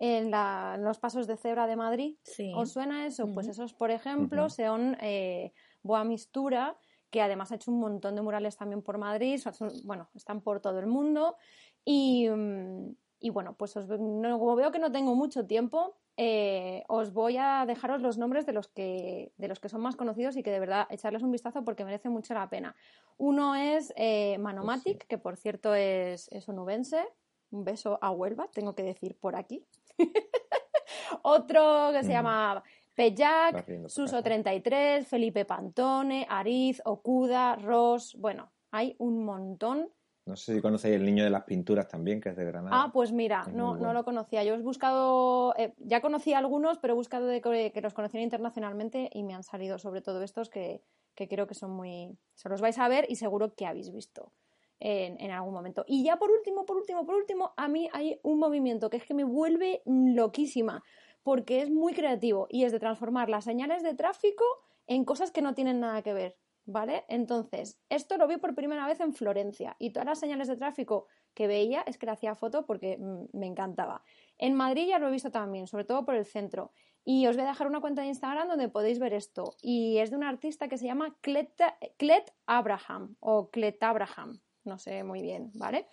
en, 0.00 0.30
la- 0.32 0.72
en 0.74 0.82
los 0.84 0.98
pasos 0.98 1.26
de 1.28 1.36
cebra 1.36 1.66
de 1.68 1.76
Madrid. 1.76 2.16
Sí. 2.24 2.52
¿Os 2.54 2.72
suena 2.72 3.06
eso? 3.06 3.32
Pues 3.32 3.46
esos, 3.48 3.72
por 3.74 3.90
ejemplo, 3.92 4.48
son 4.50 4.96
eh, 5.00 5.52
Boa 5.82 6.02
Mistura, 6.04 6.76
que 7.10 7.22
además 7.22 7.52
ha 7.52 7.54
hecho 7.54 7.70
un 7.70 7.78
montón 7.78 8.16
de 8.16 8.20
murales 8.22 8.56
también 8.56 8.82
por 8.82 8.98
Madrid, 8.98 9.38
son- 9.38 9.70
bueno, 9.84 10.10
están 10.14 10.40
por 10.42 10.60
todo 10.60 10.80
el 10.80 10.86
mundo. 10.88 11.36
Y, 11.84 12.28
mm, 12.28 12.96
y 13.20 13.30
bueno, 13.30 13.54
pues 13.56 13.76
os, 13.76 13.86
no- 13.88 14.38
como 14.38 14.56
veo 14.56 14.72
que 14.72 14.80
no 14.80 14.90
tengo 14.90 15.14
mucho 15.14 15.46
tiempo, 15.46 15.96
eh, 16.16 16.84
os 16.88 17.12
voy 17.12 17.36
a 17.38 17.64
dejaros 17.66 18.00
los 18.00 18.18
nombres 18.18 18.46
de 18.46 18.52
los, 18.52 18.68
que, 18.68 19.32
de 19.36 19.48
los 19.48 19.58
que 19.58 19.68
son 19.68 19.80
más 19.80 19.96
conocidos 19.96 20.36
y 20.36 20.42
que 20.42 20.50
de 20.50 20.60
verdad 20.60 20.86
echarles 20.90 21.22
un 21.22 21.32
vistazo 21.32 21.64
porque 21.64 21.84
merece 21.84 22.08
mucho 22.08 22.34
la 22.34 22.48
pena. 22.48 22.76
Uno 23.16 23.56
es 23.56 23.92
eh, 23.96 24.38
Manomatic, 24.38 25.06
que 25.06 25.18
por 25.18 25.36
cierto 25.36 25.74
es, 25.74 26.28
es 26.30 26.48
onubense. 26.48 27.04
Un 27.50 27.64
beso 27.64 27.98
a 28.00 28.10
Huelva, 28.10 28.48
tengo 28.52 28.74
que 28.74 28.82
decir 28.82 29.16
por 29.18 29.36
aquí. 29.36 29.64
Otro 31.22 31.90
que 31.92 32.02
se 32.02 32.10
llama 32.10 32.62
Pellac, 32.94 33.54
Va 33.54 33.62
riendo 33.62 33.84
por 33.84 33.90
Suso 33.90 34.16
acá. 34.16 34.24
33, 34.24 35.06
Felipe 35.06 35.44
Pantone, 35.44 36.26
Ariz, 36.28 36.80
Okuda, 36.84 37.56
Ross. 37.56 38.16
Bueno, 38.18 38.52
hay 38.70 38.94
un 38.98 39.24
montón. 39.24 39.88
No 40.26 40.36
sé 40.36 40.54
si 40.54 40.60
conocéis 40.62 40.96
el 40.96 41.04
niño 41.04 41.22
de 41.22 41.30
las 41.30 41.44
pinturas 41.44 41.86
también, 41.86 42.20
que 42.20 42.30
es 42.30 42.36
de 42.36 42.44
Granada. 42.44 42.74
Ah, 42.74 42.90
pues 42.92 43.12
mira, 43.12 43.44
no, 43.52 43.76
no 43.76 43.92
lo 43.92 44.04
conocía. 44.04 44.42
Yo 44.42 44.54
he 44.54 44.58
buscado, 44.58 45.54
eh, 45.56 45.74
ya 45.78 46.00
conocí 46.00 46.32
algunos, 46.32 46.78
pero 46.78 46.94
he 46.94 46.96
buscado 46.96 47.26
de 47.26 47.42
que, 47.42 47.72
que 47.72 47.80
los 47.82 47.92
conociera 47.92 48.24
internacionalmente 48.24 49.10
y 49.12 49.22
me 49.22 49.34
han 49.34 49.42
salido 49.42 49.78
sobre 49.78 50.00
todo 50.00 50.22
estos 50.22 50.48
que, 50.48 50.82
que 51.14 51.28
creo 51.28 51.46
que 51.46 51.54
son 51.54 51.72
muy... 51.72 52.16
Se 52.34 52.48
los 52.48 52.62
vais 52.62 52.78
a 52.78 52.88
ver 52.88 53.04
y 53.08 53.16
seguro 53.16 53.54
que 53.54 53.66
habéis 53.66 53.92
visto 53.92 54.32
en, 54.80 55.20
en 55.20 55.30
algún 55.30 55.52
momento. 55.52 55.84
Y 55.86 56.04
ya 56.04 56.16
por 56.16 56.30
último, 56.30 56.64
por 56.64 56.78
último, 56.78 57.04
por 57.04 57.16
último, 57.16 57.52
a 57.58 57.68
mí 57.68 57.90
hay 57.92 58.18
un 58.22 58.38
movimiento 58.38 58.88
que 58.88 58.96
es 58.96 59.04
que 59.04 59.14
me 59.14 59.24
vuelve 59.24 59.82
loquísima 59.84 60.82
porque 61.22 61.60
es 61.60 61.70
muy 61.70 61.92
creativo 61.92 62.46
y 62.50 62.64
es 62.64 62.72
de 62.72 62.78
transformar 62.78 63.28
las 63.28 63.44
señales 63.44 63.82
de 63.82 63.94
tráfico 63.94 64.44
en 64.86 65.04
cosas 65.04 65.30
que 65.32 65.42
no 65.42 65.54
tienen 65.54 65.80
nada 65.80 66.02
que 66.02 66.12
ver, 66.12 66.36
¿vale? 66.66 67.04
Entonces, 67.08 67.78
esto 67.88 68.16
lo 68.16 68.26
vi 68.26 68.36
por 68.36 68.54
primera 68.54 68.86
vez 68.86 69.00
en 69.00 69.14
Florencia 69.14 69.76
y 69.78 69.90
todas 69.90 70.06
las 70.06 70.18
señales 70.18 70.48
de 70.48 70.56
tráfico 70.56 71.06
que 71.34 71.46
veía 71.46 71.82
es 71.82 71.98
que 71.98 72.06
le 72.06 72.12
hacía 72.12 72.34
foto 72.34 72.64
porque 72.66 72.96
mm, 72.98 73.36
me 73.38 73.46
encantaba. 73.46 74.02
En 74.38 74.54
Madrid 74.54 74.86
ya 74.88 74.98
lo 74.98 75.08
he 75.08 75.12
visto 75.12 75.30
también, 75.30 75.66
sobre 75.66 75.84
todo 75.84 76.04
por 76.04 76.14
el 76.14 76.24
centro. 76.24 76.72
Y 77.04 77.26
os 77.26 77.36
voy 77.36 77.44
a 77.44 77.48
dejar 77.48 77.66
una 77.66 77.80
cuenta 77.80 78.02
de 78.02 78.08
Instagram 78.08 78.48
donde 78.48 78.68
podéis 78.68 78.98
ver 78.98 79.12
esto. 79.12 79.56
Y 79.60 79.98
es 79.98 80.10
de 80.10 80.16
un 80.16 80.24
artista 80.24 80.68
que 80.68 80.78
se 80.78 80.86
llama 80.86 81.14
Clet, 81.20 81.60
Clet 81.98 82.32
Abraham 82.46 83.16
o 83.20 83.50
Clet 83.50 83.82
Abraham, 83.82 84.40
no 84.64 84.78
sé 84.78 85.04
muy 85.04 85.20
bien, 85.20 85.50
¿vale? 85.54 85.86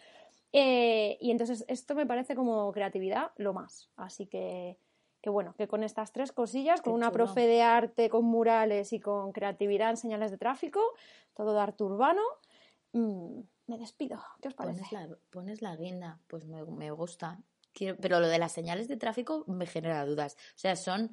Eh, 0.53 1.17
y 1.21 1.31
entonces 1.31 1.65
esto 1.67 1.95
me 1.95 2.05
parece 2.05 2.35
como 2.35 2.71
creatividad 2.71 3.31
lo 3.37 3.53
más. 3.53 3.89
Así 3.95 4.25
que, 4.27 4.77
que 5.21 5.29
bueno, 5.29 5.53
que 5.57 5.67
con 5.67 5.83
estas 5.83 6.11
tres 6.11 6.31
cosillas, 6.31 6.81
con 6.81 6.93
Qué 6.93 6.97
una 6.97 7.07
chulo. 7.11 7.25
profe 7.25 7.47
de 7.47 7.61
arte, 7.61 8.09
con 8.09 8.25
murales 8.25 8.91
y 8.93 8.99
con 8.99 9.31
creatividad 9.31 9.91
en 9.91 9.97
señales 9.97 10.31
de 10.31 10.37
tráfico, 10.37 10.81
todo 11.35 11.53
de 11.53 11.59
arte 11.59 11.83
urbano, 11.83 12.21
mm, 12.93 13.39
me 13.67 13.77
despido. 13.77 14.19
¿Qué 14.41 14.47
os 14.49 14.53
parece? 14.55 14.81
Pones 14.89 14.91
la, 15.09 15.17
pones 15.29 15.61
la 15.61 15.75
guinda, 15.75 16.19
pues 16.27 16.45
me, 16.45 16.63
me 16.65 16.91
gusta. 16.91 17.39
Quiero- 17.73 17.95
pero 18.01 18.19
lo 18.19 18.27
de 18.27 18.39
las 18.39 18.51
señales 18.51 18.87
de 18.87 18.97
tráfico 18.97 19.45
me 19.47 19.65
genera 19.65 20.05
dudas. 20.05 20.35
O 20.55 20.57
sea, 20.59 20.75
son 20.75 21.11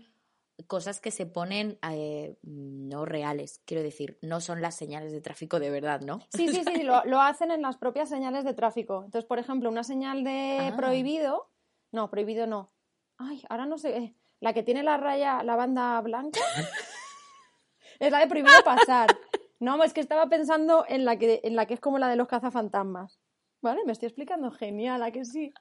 cosas 0.66 1.00
que 1.00 1.12
se 1.12 1.24
ponen 1.24 1.78
eh, 1.88 2.36
no 2.42 3.04
reales, 3.04 3.60
quiero 3.64 3.80
decir, 3.84 4.18
no 4.22 4.40
son 4.40 4.60
las 4.60 4.74
señales 4.74 5.12
de 5.12 5.20
tráfico 5.20 5.60
de 5.60 5.70
verdad, 5.70 6.00
¿no? 6.00 6.18
Sí, 6.30 6.48
sí, 6.48 6.64
sí, 6.64 6.82
lo, 6.82 7.04
lo 7.04 7.20
hacen 7.20 7.52
en 7.52 7.62
las 7.62 7.76
propias 7.76 8.08
señales 8.08 8.42
de 8.44 8.54
tráfico. 8.54 9.02
Entonces, 9.04 9.24
por 9.24 9.38
ejemplo, 9.38 9.68
una 9.70 9.84
señal 9.84 10.24
de 10.24 10.70
Ah. 10.72 10.76
prohibido, 10.76 11.48
no, 11.92 12.10
prohibido 12.10 12.48
no. 12.48 12.72
Ay, 13.18 13.42
ahora 13.48 13.66
no 13.66 13.78
sé, 13.78 13.96
eh, 13.96 14.14
la 14.40 14.52
que 14.52 14.62
tiene 14.62 14.82
la 14.82 14.96
raya, 14.96 15.42
la 15.42 15.56
banda 15.56 16.00
blanca, 16.00 16.40
es 17.98 18.10
la 18.10 18.20
de 18.20 18.26
prohibido 18.26 18.62
pasar. 18.64 19.16
No, 19.60 19.82
es 19.82 19.92
que 19.92 20.00
estaba 20.00 20.28
pensando 20.28 20.84
en 20.88 21.04
la 21.04 21.18
que, 21.18 21.40
en 21.42 21.56
la 21.56 21.66
que 21.66 21.74
es 21.74 21.80
como 21.80 21.98
la 21.98 22.08
de 22.08 22.16
los 22.16 22.28
cazafantasmas. 22.28 23.18
¿Vale? 23.60 23.80
Me 23.84 23.90
estoy 23.90 24.06
explicando 24.06 24.52
genial, 24.52 25.02
¿a 25.02 25.10
que 25.10 25.24
sí? 25.24 25.52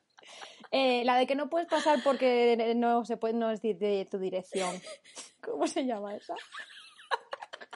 Eh, 0.70 1.04
la 1.04 1.18
de 1.18 1.26
que 1.26 1.34
no 1.34 1.50
puedes 1.50 1.68
pasar 1.68 2.00
porque 2.04 2.74
no 2.76 3.04
se 3.06 3.18
puede, 3.18 3.34
no 3.34 3.50
es 3.50 3.62
de, 3.64 3.74
de 3.74 4.08
tu 4.10 4.20
dirección. 4.20 4.80
¿Cómo 5.42 5.66
se 5.66 5.84
llama 5.84 6.16
esa? 6.16 6.36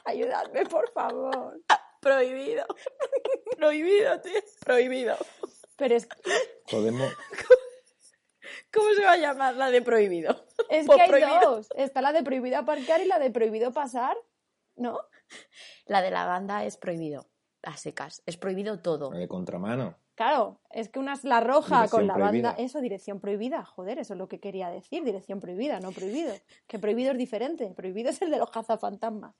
Ayudadme, 0.04 0.64
por 0.66 0.90
favor. 0.92 1.60
Prohibido. 2.00 2.64
prohibido, 3.56 4.20
tío. 4.20 4.40
Prohibido. 4.64 5.16
Pero 5.76 5.96
es, 5.96 6.08
Podemos, 6.70 7.12
¿Cómo 8.72 8.88
se 8.94 9.04
va 9.04 9.12
a 9.12 9.16
llamar 9.16 9.54
la 9.56 9.70
de 9.70 9.82
prohibido? 9.82 10.44
es 10.70 10.86
que 10.88 11.00
hay 11.00 11.08
prohibido. 11.08 11.56
dos. 11.56 11.68
Está 11.76 12.02
la 12.02 12.12
de 12.12 12.22
prohibido 12.22 12.58
aparcar 12.58 13.00
y 13.00 13.06
la 13.06 13.18
de 13.18 13.30
prohibido 13.30 13.72
pasar, 13.72 14.16
¿no? 14.76 14.98
La 15.86 16.02
de 16.02 16.10
la 16.10 16.26
banda 16.26 16.64
es 16.64 16.76
prohibido. 16.76 17.26
A 17.62 17.76
secas. 17.76 18.22
Es 18.26 18.36
prohibido 18.36 18.80
todo. 18.80 19.10
de 19.10 19.28
contramano. 19.28 19.96
Claro, 20.14 20.60
es 20.70 20.88
que 20.90 20.98
una 20.98 21.14
es 21.14 21.24
la 21.24 21.40
roja 21.40 21.76
Dirección 21.76 22.00
con 22.00 22.06
la 22.08 22.14
prohibida. 22.14 22.48
banda. 22.50 22.62
Eso, 22.62 22.80
dirección 22.80 23.20
prohibida. 23.20 23.64
Joder, 23.64 23.98
eso 23.98 24.12
es 24.14 24.18
lo 24.18 24.28
que 24.28 24.40
quería 24.40 24.68
decir. 24.68 25.04
Dirección 25.04 25.40
prohibida, 25.40 25.80
no 25.80 25.90
prohibido. 25.92 26.34
Que 26.66 26.78
prohibido 26.78 27.12
es 27.12 27.18
diferente. 27.18 27.66
Prohibido 27.74 28.10
es 28.10 28.20
el 28.20 28.30
de 28.30 28.38
los 28.38 28.50
cazafantasmas. 28.50 29.34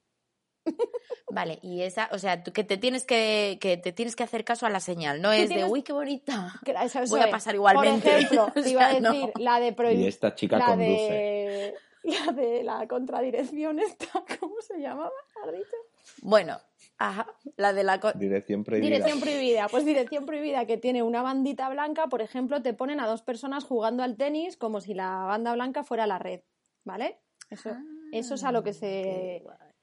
Vale, 1.31 1.59
y 1.63 1.83
esa, 1.83 2.09
o 2.13 2.19
sea, 2.19 2.43
que 2.43 2.63
te 2.65 2.77
tienes 2.77 3.07
que, 3.07 3.59
que 3.61 3.77
te 3.79 3.93
tienes 3.93 4.15
que 4.17 4.23
hacer 4.23 4.45
caso 4.45 4.67
a 4.67 4.71
la 4.71 4.81
señal, 4.81 5.23
no 5.23 5.33
es 5.33 5.49
de 5.49 5.65
uy, 5.65 5.83
qué 5.83 5.93
bonita. 5.93 6.53
Que- 6.65 6.73
eso- 6.73 7.01
eso 7.01 7.17
Voy 7.17 7.25
a 7.25 7.31
pasar 7.31 7.55
igualmente. 7.55 8.09
Por 8.11 8.19
ejemplo, 8.21 8.53
te 8.63 8.71
iba 8.71 8.87
a 8.87 9.01
no. 9.01 9.13
decir 9.13 9.33
la 9.39 9.61
de 9.61 9.69
Y 9.69 9.73
prohibido. 9.73 10.09
esta 10.09 10.35
chica 10.35 10.59
La 10.59 10.67
conduce. 10.67 10.91
de, 10.91 11.75
la 12.05 12.33
de 12.33 12.63
la 12.63 12.87
contradirección 12.89 13.79
esta, 13.81 14.07
¿cómo 14.41 14.57
se 14.61 14.79
llamaba? 14.79 15.11
¿Has 15.45 15.53
dicho? 15.53 15.77
Bueno, 16.21 16.59
ajá, 16.99 17.27
la 17.57 17.73
de 17.73 17.85
la 17.85 17.99
Dirección 18.15 18.63
prohibida. 18.65 18.89
Dirección 18.91 19.21
prohibida. 19.21 19.69
Pues 19.69 19.85
dirección 19.87 20.27
prohibida 20.27 20.67
que 20.67 20.77
tiene 20.77 21.03
una 21.03 21.23
bandita 21.23 21.69
blanca, 21.71 22.09
por 22.09 22.21
ejemplo, 22.21 22.61
te 22.61 22.75
ponen 22.75 23.01
a 23.01 23.07
dos 23.07 23.23
personas 23.23 23.65
jugando 23.65 24.03
al 24.03 24.17
tenis 24.17 24.57
como 24.57 24.81
si 24.81 24.93
la 24.95 25.11
banda 25.25 25.53
blanca 25.55 25.83
fuera 25.85 26.07
la 26.07 26.19
red, 26.19 26.41
¿vale? 26.85 27.19
Eso, 27.51 27.71
eso 28.13 28.35
es 28.35 28.45
a 28.45 28.53
lo 28.53 28.63
que 28.63 28.73
se. 28.73 29.43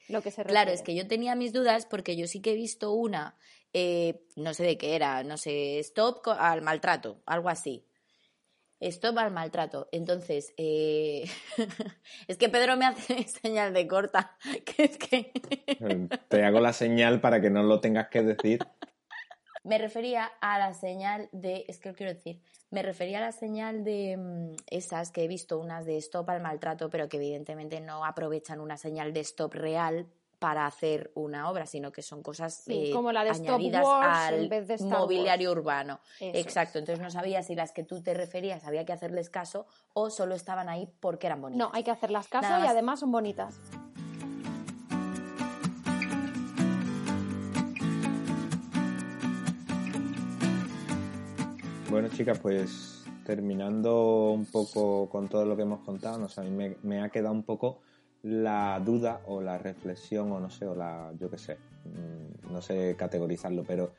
Lo 0.10 0.22
que 0.22 0.32
se 0.32 0.43
Claro, 0.43 0.72
es 0.72 0.82
que 0.82 0.95
yo 0.95 1.08
tenía 1.08 1.36
mis 1.36 1.54
dudas 1.54 1.86
porque 1.86 2.17
yo 2.17 2.28
sí 2.28 2.41
que 2.41 2.52
he 2.52 2.56
visto 2.56 2.91
una, 2.91 3.38
eh, 3.74 4.26
no 4.36 4.54
sé 4.54 4.63
de 4.63 4.78
qué 4.78 4.95
era, 4.95 5.24
no 5.24 5.38
sé, 5.38 5.80
stop 5.80 6.28
al 6.28 6.62
maltrato, 6.62 7.22
algo 7.26 7.50
así. 7.50 7.86
Stop 8.80 9.17
al 9.17 9.32
maltrato. 9.32 9.89
Entonces, 9.91 10.54
eh, 10.58 11.26
es 12.28 12.38
que 12.38 12.50
Pedro 12.50 12.78
me 12.78 12.86
hace 12.86 13.24
señal 13.41 13.74
de 13.74 13.88
corta, 13.88 14.38
que 14.65 14.84
es 14.84 14.98
que 14.98 15.32
Te 16.28 16.43
hago 16.43 16.60
la 16.60 16.74
señal 16.74 17.22
para 17.22 17.41
que 17.41 17.50
no 17.50 17.63
lo 17.63 17.80
tengas 17.80 18.10
que 18.10 18.24
decir. 18.24 18.60
Me 19.69 19.77
refería 19.77 20.32
a 20.41 20.58
la 20.58 20.73
señal 20.73 21.29
de, 21.32 21.63
es 21.67 21.79
que 21.79 21.89
lo 21.89 21.95
quiero 21.95 22.12
decir, 22.12 22.41
me 22.71 22.82
refería 22.82 23.19
a 23.19 23.21
la 23.21 23.32
señal 23.32 23.84
de 23.84 24.17
mm, 24.17 24.55
esas 24.65 25.12
que 25.12 25.23
he 25.23 25.27
visto, 25.27 25.60
unas 25.60 25.86
de 25.86 25.95
stop 25.97 26.27
al 26.32 26.41
maltrato, 26.41 26.89
pero 26.89 27.08
que 27.08 27.17
evidentemente 27.17 27.79
no 27.79 28.03
aprovechan 28.03 28.62
una 28.62 28.77
señal 28.77 29.13
de 29.13 29.19
stop 29.19 29.53
real 29.53 30.08
para 30.39 30.65
hacer 30.65 31.12
una 31.13 31.49
obra, 31.49 31.67
sino 31.67 31.91
que 31.91 32.01
son 32.01 32.23
cosas 32.23 32.53
Sí, 32.53 32.89
eh, 32.89 32.91
como 32.93 33.12
la 33.12 33.25
de 33.25 33.32
Stop 33.32 33.55
añadidas 33.55 33.86
en 33.86 34.39
al 34.39 34.49
vez 34.49 34.67
de 34.67 34.75
Star 34.75 34.99
mobiliario 34.99 35.51
urbano. 35.51 35.99
Eso 36.19 36.39
Exacto, 36.39 36.79
entonces 36.79 37.03
no 37.03 37.12
sabía 37.12 37.43
si 37.43 37.55
las 37.55 37.73
que 37.73 37.84
tú 37.84 38.01
te 38.01 38.13
referías 38.13 38.63
había 38.63 38.86
que 38.86 38.93
hacerles 38.93 39.29
caso 39.29 39.67
o 39.93 40.10
solo 40.10 40.36
estaban 40.36 40.69
ahí 40.69 40.89
porque 41.01 41.27
eran 41.27 41.41
bonitas. 41.41 41.67
No, 41.67 41.75
hay 41.75 41.84
que 41.84 41.91
hacerlas 41.91 42.27
caso 42.29 42.47
y 42.58 42.62
más. 42.62 42.69
además 42.69 43.01
son 43.01 43.12
bonitas. 43.12 43.60
Bueno, 51.99 52.15
chicas, 52.15 52.39
pues 52.39 53.03
terminando 53.25 54.31
un 54.31 54.45
poco 54.45 55.09
con 55.09 55.27
todo 55.27 55.43
lo 55.43 55.57
que 55.57 55.63
hemos 55.63 55.81
contado, 55.81 56.17
no 56.17 56.29
sé, 56.29 56.39
a 56.39 56.45
mí 56.45 56.73
me, 56.81 57.01
ha 57.01 57.09
quedado 57.09 57.33
un 57.33 57.43
poco 57.43 57.81
la 58.23 58.79
duda 58.79 59.19
o 59.25 59.41
la 59.41 59.57
reflexión 59.57 60.31
o 60.31 60.39
no 60.39 60.49
sé, 60.49 60.65
o 60.65 60.73
la, 60.75 61.12
yo 61.19 61.29
qué 61.29 61.38
sé, 61.38 61.57
mm, 61.83 62.53
no 62.53 62.62
sé 62.62 62.95
categorizarlo, 62.97 63.65
pero 63.67 63.91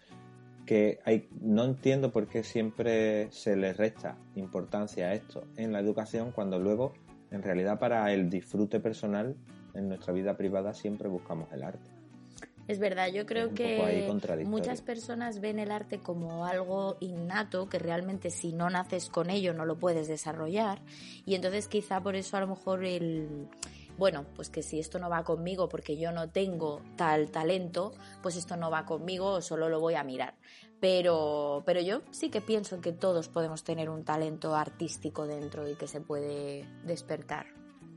que 0.64 1.00
hay, 1.04 1.28
no 1.42 1.62
entiendo 1.64 2.10
por 2.10 2.26
qué 2.26 2.42
siempre 2.42 3.30
se 3.32 3.54
le 3.54 3.74
resta 3.74 4.16
importancia 4.34 5.08
a 5.08 5.12
esto 5.12 5.44
en 5.58 5.70
la 5.70 5.80
educación 5.80 6.32
cuando 6.32 6.58
luego, 6.58 6.94
en 7.30 7.42
realidad, 7.42 7.78
para 7.78 8.10
el 8.14 8.30
disfrute 8.30 8.80
personal 8.80 9.36
en 9.74 9.90
nuestra 9.90 10.14
vida 10.14 10.38
privada 10.38 10.72
siempre 10.72 11.06
buscamos 11.06 11.52
el 11.52 11.64
arte. 11.64 11.99
Es 12.70 12.78
verdad, 12.78 13.08
yo 13.08 13.26
creo 13.26 13.52
que 13.52 14.08
muchas 14.46 14.80
personas 14.80 15.40
ven 15.40 15.58
el 15.58 15.72
arte 15.72 15.98
como 15.98 16.46
algo 16.46 16.98
innato, 17.00 17.68
que 17.68 17.80
realmente 17.80 18.30
si 18.30 18.52
no 18.52 18.70
naces 18.70 19.10
con 19.10 19.28
ello 19.28 19.52
no 19.52 19.64
lo 19.64 19.76
puedes 19.76 20.06
desarrollar. 20.06 20.80
Y 21.26 21.34
entonces 21.34 21.66
quizá 21.66 22.00
por 22.00 22.14
eso 22.14 22.36
a 22.36 22.40
lo 22.40 22.46
mejor 22.46 22.84
el, 22.84 23.48
bueno, 23.98 24.24
pues 24.36 24.50
que 24.50 24.62
si 24.62 24.78
esto 24.78 25.00
no 25.00 25.10
va 25.10 25.24
conmigo 25.24 25.68
porque 25.68 25.98
yo 25.98 26.12
no 26.12 26.28
tengo 26.28 26.80
tal 26.94 27.32
talento, 27.32 27.92
pues 28.22 28.36
esto 28.36 28.56
no 28.56 28.70
va 28.70 28.84
conmigo, 28.84 29.40
solo 29.40 29.68
lo 29.68 29.80
voy 29.80 29.94
a 29.94 30.04
mirar. 30.04 30.34
Pero, 30.78 31.64
pero 31.66 31.80
yo 31.80 32.02
sí 32.12 32.30
que 32.30 32.40
pienso 32.40 32.80
que 32.80 32.92
todos 32.92 33.26
podemos 33.26 33.64
tener 33.64 33.90
un 33.90 34.04
talento 34.04 34.54
artístico 34.54 35.26
dentro 35.26 35.68
y 35.68 35.74
que 35.74 35.88
se 35.88 36.00
puede 36.00 36.68
despertar. 36.84 37.46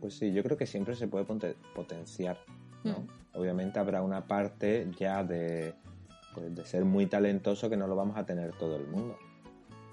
Pues 0.01 0.15
sí, 0.15 0.33
yo 0.33 0.41
creo 0.41 0.57
que 0.57 0.65
siempre 0.65 0.95
se 0.95 1.07
puede 1.07 1.25
potenciar, 1.75 2.39
¿no? 2.83 2.93
Mm 2.93 3.22
obviamente 3.33 3.79
habrá 3.79 4.01
una 4.01 4.27
parte 4.27 4.89
ya 4.97 5.23
de, 5.23 5.73
pues, 6.33 6.53
de 6.55 6.65
ser 6.65 6.85
muy 6.85 7.05
talentoso 7.05 7.69
que 7.69 7.77
no 7.77 7.87
lo 7.87 7.95
vamos 7.95 8.17
a 8.17 8.25
tener 8.25 8.51
todo 8.53 8.75
el 8.75 8.87
mundo. 8.87 9.17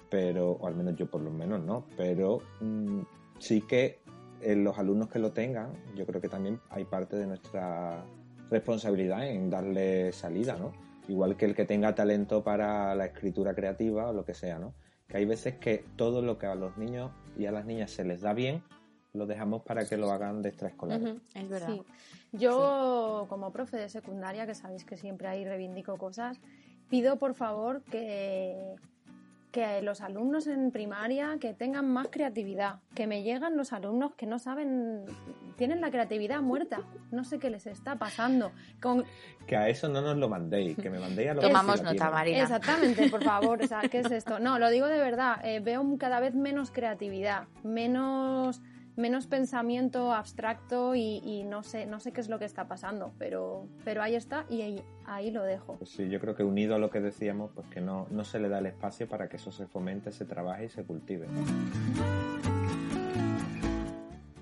Pero, 0.08 0.52
o 0.52 0.66
al 0.66 0.74
menos 0.74 0.96
yo 0.96 1.06
por 1.06 1.20
lo 1.20 1.30
menos 1.30 1.62
no, 1.62 1.86
pero 1.96 2.40
mm, 2.60 3.00
sí 3.38 3.62
que 3.62 4.00
en 4.40 4.64
los 4.64 4.78
alumnos 4.78 5.08
que 5.08 5.18
lo 5.18 5.32
tengan, 5.32 5.72
yo 5.94 6.06
creo 6.06 6.20
que 6.20 6.28
también 6.28 6.60
hay 6.70 6.84
parte 6.84 7.16
de 7.16 7.26
nuestra 7.26 8.04
responsabilidad 8.50 9.28
en 9.28 9.50
darle 9.50 10.12
salida, 10.12 10.56
¿no? 10.56 10.72
Igual 11.08 11.36
que 11.36 11.44
el 11.44 11.54
que 11.54 11.64
tenga 11.64 11.94
talento 11.94 12.42
para 12.42 12.94
la 12.94 13.06
escritura 13.06 13.54
creativa 13.54 14.08
o 14.08 14.12
lo 14.12 14.24
que 14.24 14.34
sea, 14.34 14.58
¿no? 14.58 14.74
Que 15.06 15.18
hay 15.18 15.24
veces 15.24 15.56
que 15.56 15.84
todo 15.96 16.22
lo 16.22 16.38
que 16.38 16.46
a 16.46 16.54
los 16.54 16.76
niños 16.76 17.10
y 17.36 17.46
a 17.46 17.52
las 17.52 17.64
niñas 17.64 17.90
se 17.90 18.04
les 18.04 18.20
da 18.20 18.32
bien, 18.32 18.62
lo 19.12 19.26
dejamos 19.26 19.62
para 19.62 19.84
que 19.84 19.96
lo 19.96 20.10
hagan 20.10 20.42
de 20.42 20.50
extraescolar. 20.50 21.00
es 21.34 21.48
verdad. 21.48 21.76
Yo, 22.32 23.26
como 23.28 23.50
profe 23.50 23.76
de 23.76 23.88
secundaria, 23.88 24.46
que 24.46 24.54
sabéis 24.54 24.84
que 24.84 24.96
siempre 24.96 25.26
ahí 25.28 25.44
reivindico 25.44 25.96
cosas, 25.98 26.40
pido 26.88 27.16
por 27.16 27.34
favor 27.34 27.82
que, 27.84 28.76
que 29.50 29.82
los 29.82 30.00
alumnos 30.00 30.46
en 30.46 30.70
primaria 30.70 31.38
que 31.40 31.54
tengan 31.54 31.88
más 31.88 32.08
creatividad, 32.10 32.76
que 32.94 33.08
me 33.08 33.22
llegan 33.22 33.56
los 33.56 33.72
alumnos 33.72 34.14
que 34.14 34.26
no 34.26 34.38
saben, 34.38 35.06
tienen 35.56 35.80
la 35.80 35.90
creatividad 35.90 36.40
muerta, 36.40 36.82
no 37.10 37.24
sé 37.24 37.40
qué 37.40 37.50
les 37.50 37.66
está 37.66 37.96
pasando. 37.96 38.52
Con... 38.80 39.04
Que 39.46 39.56
a 39.56 39.68
eso 39.68 39.88
no 39.88 40.00
nos 40.00 40.16
lo 40.16 40.28
mandéis, 40.28 40.76
que 40.76 40.88
me 40.88 41.00
mandéis 41.00 41.30
a 41.30 41.34
lo 41.34 41.40
Tomamos 41.40 41.82
nota, 41.82 42.10
Marina. 42.10 42.42
Exactamente, 42.42 43.10
por 43.10 43.24
favor, 43.24 43.60
o 43.60 43.66
sea, 43.66 43.80
¿qué 43.80 43.98
es 43.98 44.10
esto? 44.12 44.38
No, 44.38 44.60
lo 44.60 44.70
digo 44.70 44.86
de 44.86 44.98
verdad, 44.98 45.44
eh, 45.44 45.58
veo 45.58 45.84
cada 45.98 46.20
vez 46.20 46.34
menos 46.36 46.70
creatividad, 46.70 47.48
menos 47.64 48.62
menos 48.96 49.26
pensamiento 49.26 50.12
abstracto 50.12 50.94
y, 50.94 51.44
no 51.44 51.62
sé 51.62 51.86
no 51.86 52.00
sé 52.00 52.12
qué 52.12 52.20
es 52.20 52.28
lo 52.28 52.38
que 52.38 52.44
está 52.44 52.68
pasando 52.68 53.12
pero 53.18 53.66
pero 53.84 54.02
ahí 54.02 54.14
está 54.14 54.44
y 54.48 54.62
ahí, 54.62 54.82
ahí 55.04 55.30
lo 55.30 55.42
dejo. 55.42 55.76
Pues 55.78 55.90
sí 55.90 56.08
yo 56.08 56.20
creo 56.20 56.34
que 56.34 56.44
unido 56.44 56.74
a 56.74 56.78
lo 56.78 56.90
que 56.90 57.00
decíamos 57.00 57.50
pues 57.54 57.66
que 57.68 57.80
no 57.80 58.06
no 58.10 58.24
se 58.24 58.38
le 58.38 58.48
da 58.48 58.58
el 58.58 58.66
espacio 58.66 59.08
para 59.08 59.28
que 59.28 59.36
eso 59.36 59.52
se 59.52 59.66
fomente 59.66 60.12
se 60.12 60.24
trabaje 60.24 60.66
y 60.66 60.68
se 60.68 60.84
cultive 60.84 61.26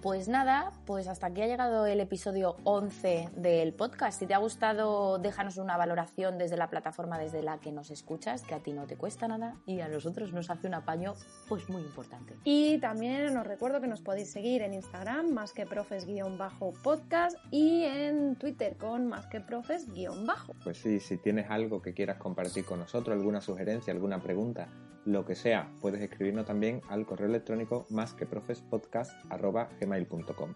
pues 0.02 0.28
nada, 0.28 0.72
pues 0.87 1.08
hasta 1.08 1.26
aquí 1.26 1.42
ha 1.42 1.46
llegado 1.46 1.87
el 1.87 2.00
episodio 2.00 2.56
11 2.64 3.30
del 3.37 3.72
podcast. 3.72 4.18
Si 4.18 4.26
te 4.26 4.34
ha 4.34 4.38
gustado, 4.38 5.18
déjanos 5.18 5.56
una 5.56 5.76
valoración 5.76 6.38
desde 6.38 6.56
la 6.56 6.68
plataforma 6.68 7.18
desde 7.18 7.42
la 7.42 7.58
que 7.58 7.72
nos 7.72 7.90
escuchas, 7.90 8.42
que 8.42 8.54
a 8.54 8.61
ti 8.61 8.72
no 8.72 8.87
te 8.87 8.96
cuesta 8.96 9.26
nada 9.26 9.56
y 9.66 9.80
a 9.80 9.88
nosotros 9.88 10.32
nos 10.32 10.50
hace 10.50 10.66
un 10.66 10.74
apaño 10.74 11.14
pues 11.48 11.68
muy 11.68 11.82
importante. 11.82 12.37
Y 12.44 12.78
también 12.78 13.37
os 13.37 13.46
recuerdo 13.46 13.80
que 13.80 13.88
nos 13.88 14.00
podéis 14.00 14.30
seguir 14.30 14.62
en 14.62 14.74
Instagram, 14.74 15.32
más 15.32 15.52
que 15.52 15.66
profes-podcast 15.66 17.37
y 17.50 17.84
en 17.84 18.37
Twitter 18.37 18.76
con 18.76 19.08
más 19.08 19.26
que 19.26 19.40
profes-bajo. 19.40 20.54
Pues 20.62 20.78
sí, 20.78 21.00
si 21.00 21.16
tienes 21.18 21.50
algo 21.50 21.82
que 21.82 21.94
quieras 21.94 22.18
compartir 22.18 22.64
con 22.64 22.78
nosotros, 22.78 23.16
alguna 23.16 23.40
sugerencia, 23.40 23.92
alguna 23.92 24.22
pregunta, 24.22 24.68
lo 25.09 25.25
que 25.25 25.35
sea, 25.35 25.73
puedes 25.81 26.03
escribirnos 26.03 26.47
también 26.47 26.83
al 26.88 27.07
correo 27.07 27.29
electrónico 27.29 27.87
más 27.88 28.12
que 28.12 28.27
gmail.com. 29.81 30.55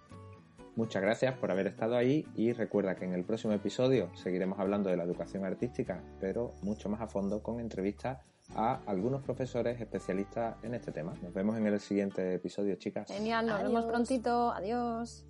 Muchas 0.77 1.03
gracias 1.03 1.37
por 1.39 1.51
haber 1.51 1.67
estado 1.67 1.97
ahí 1.97 2.27
y 2.35 2.53
recuerda 2.53 2.95
que 2.95 3.05
en 3.05 3.15
el 3.15 3.25
próximo 3.25 3.53
episodio 3.55 4.11
seguiremos 4.15 4.59
hablando 4.59 4.91
de 4.91 4.97
la 4.97 5.05
educación 5.05 5.45
artística, 5.45 6.03
pero 6.21 6.55
mucho 6.63 6.89
más 6.89 7.01
a 7.01 7.09
fondo 7.09 7.43
con 7.43 7.61
entrevistas 7.61 8.19
a 8.55 8.81
algunos 8.87 9.23
profesores 9.23 9.81
especialistas 9.81 10.57
en 10.63 10.75
este 10.75 10.93
tema. 10.93 11.15
Nos 11.23 11.33
vemos 11.33 11.57
en 11.57 11.67
el 11.67 11.81
siguiente 11.81 12.35
episodio, 12.35 12.77
chicas. 12.77 13.09
Genial, 13.09 13.47
nos 13.47 13.63
vemos 13.63 13.85
prontito. 13.87 14.53
Adiós. 14.53 15.27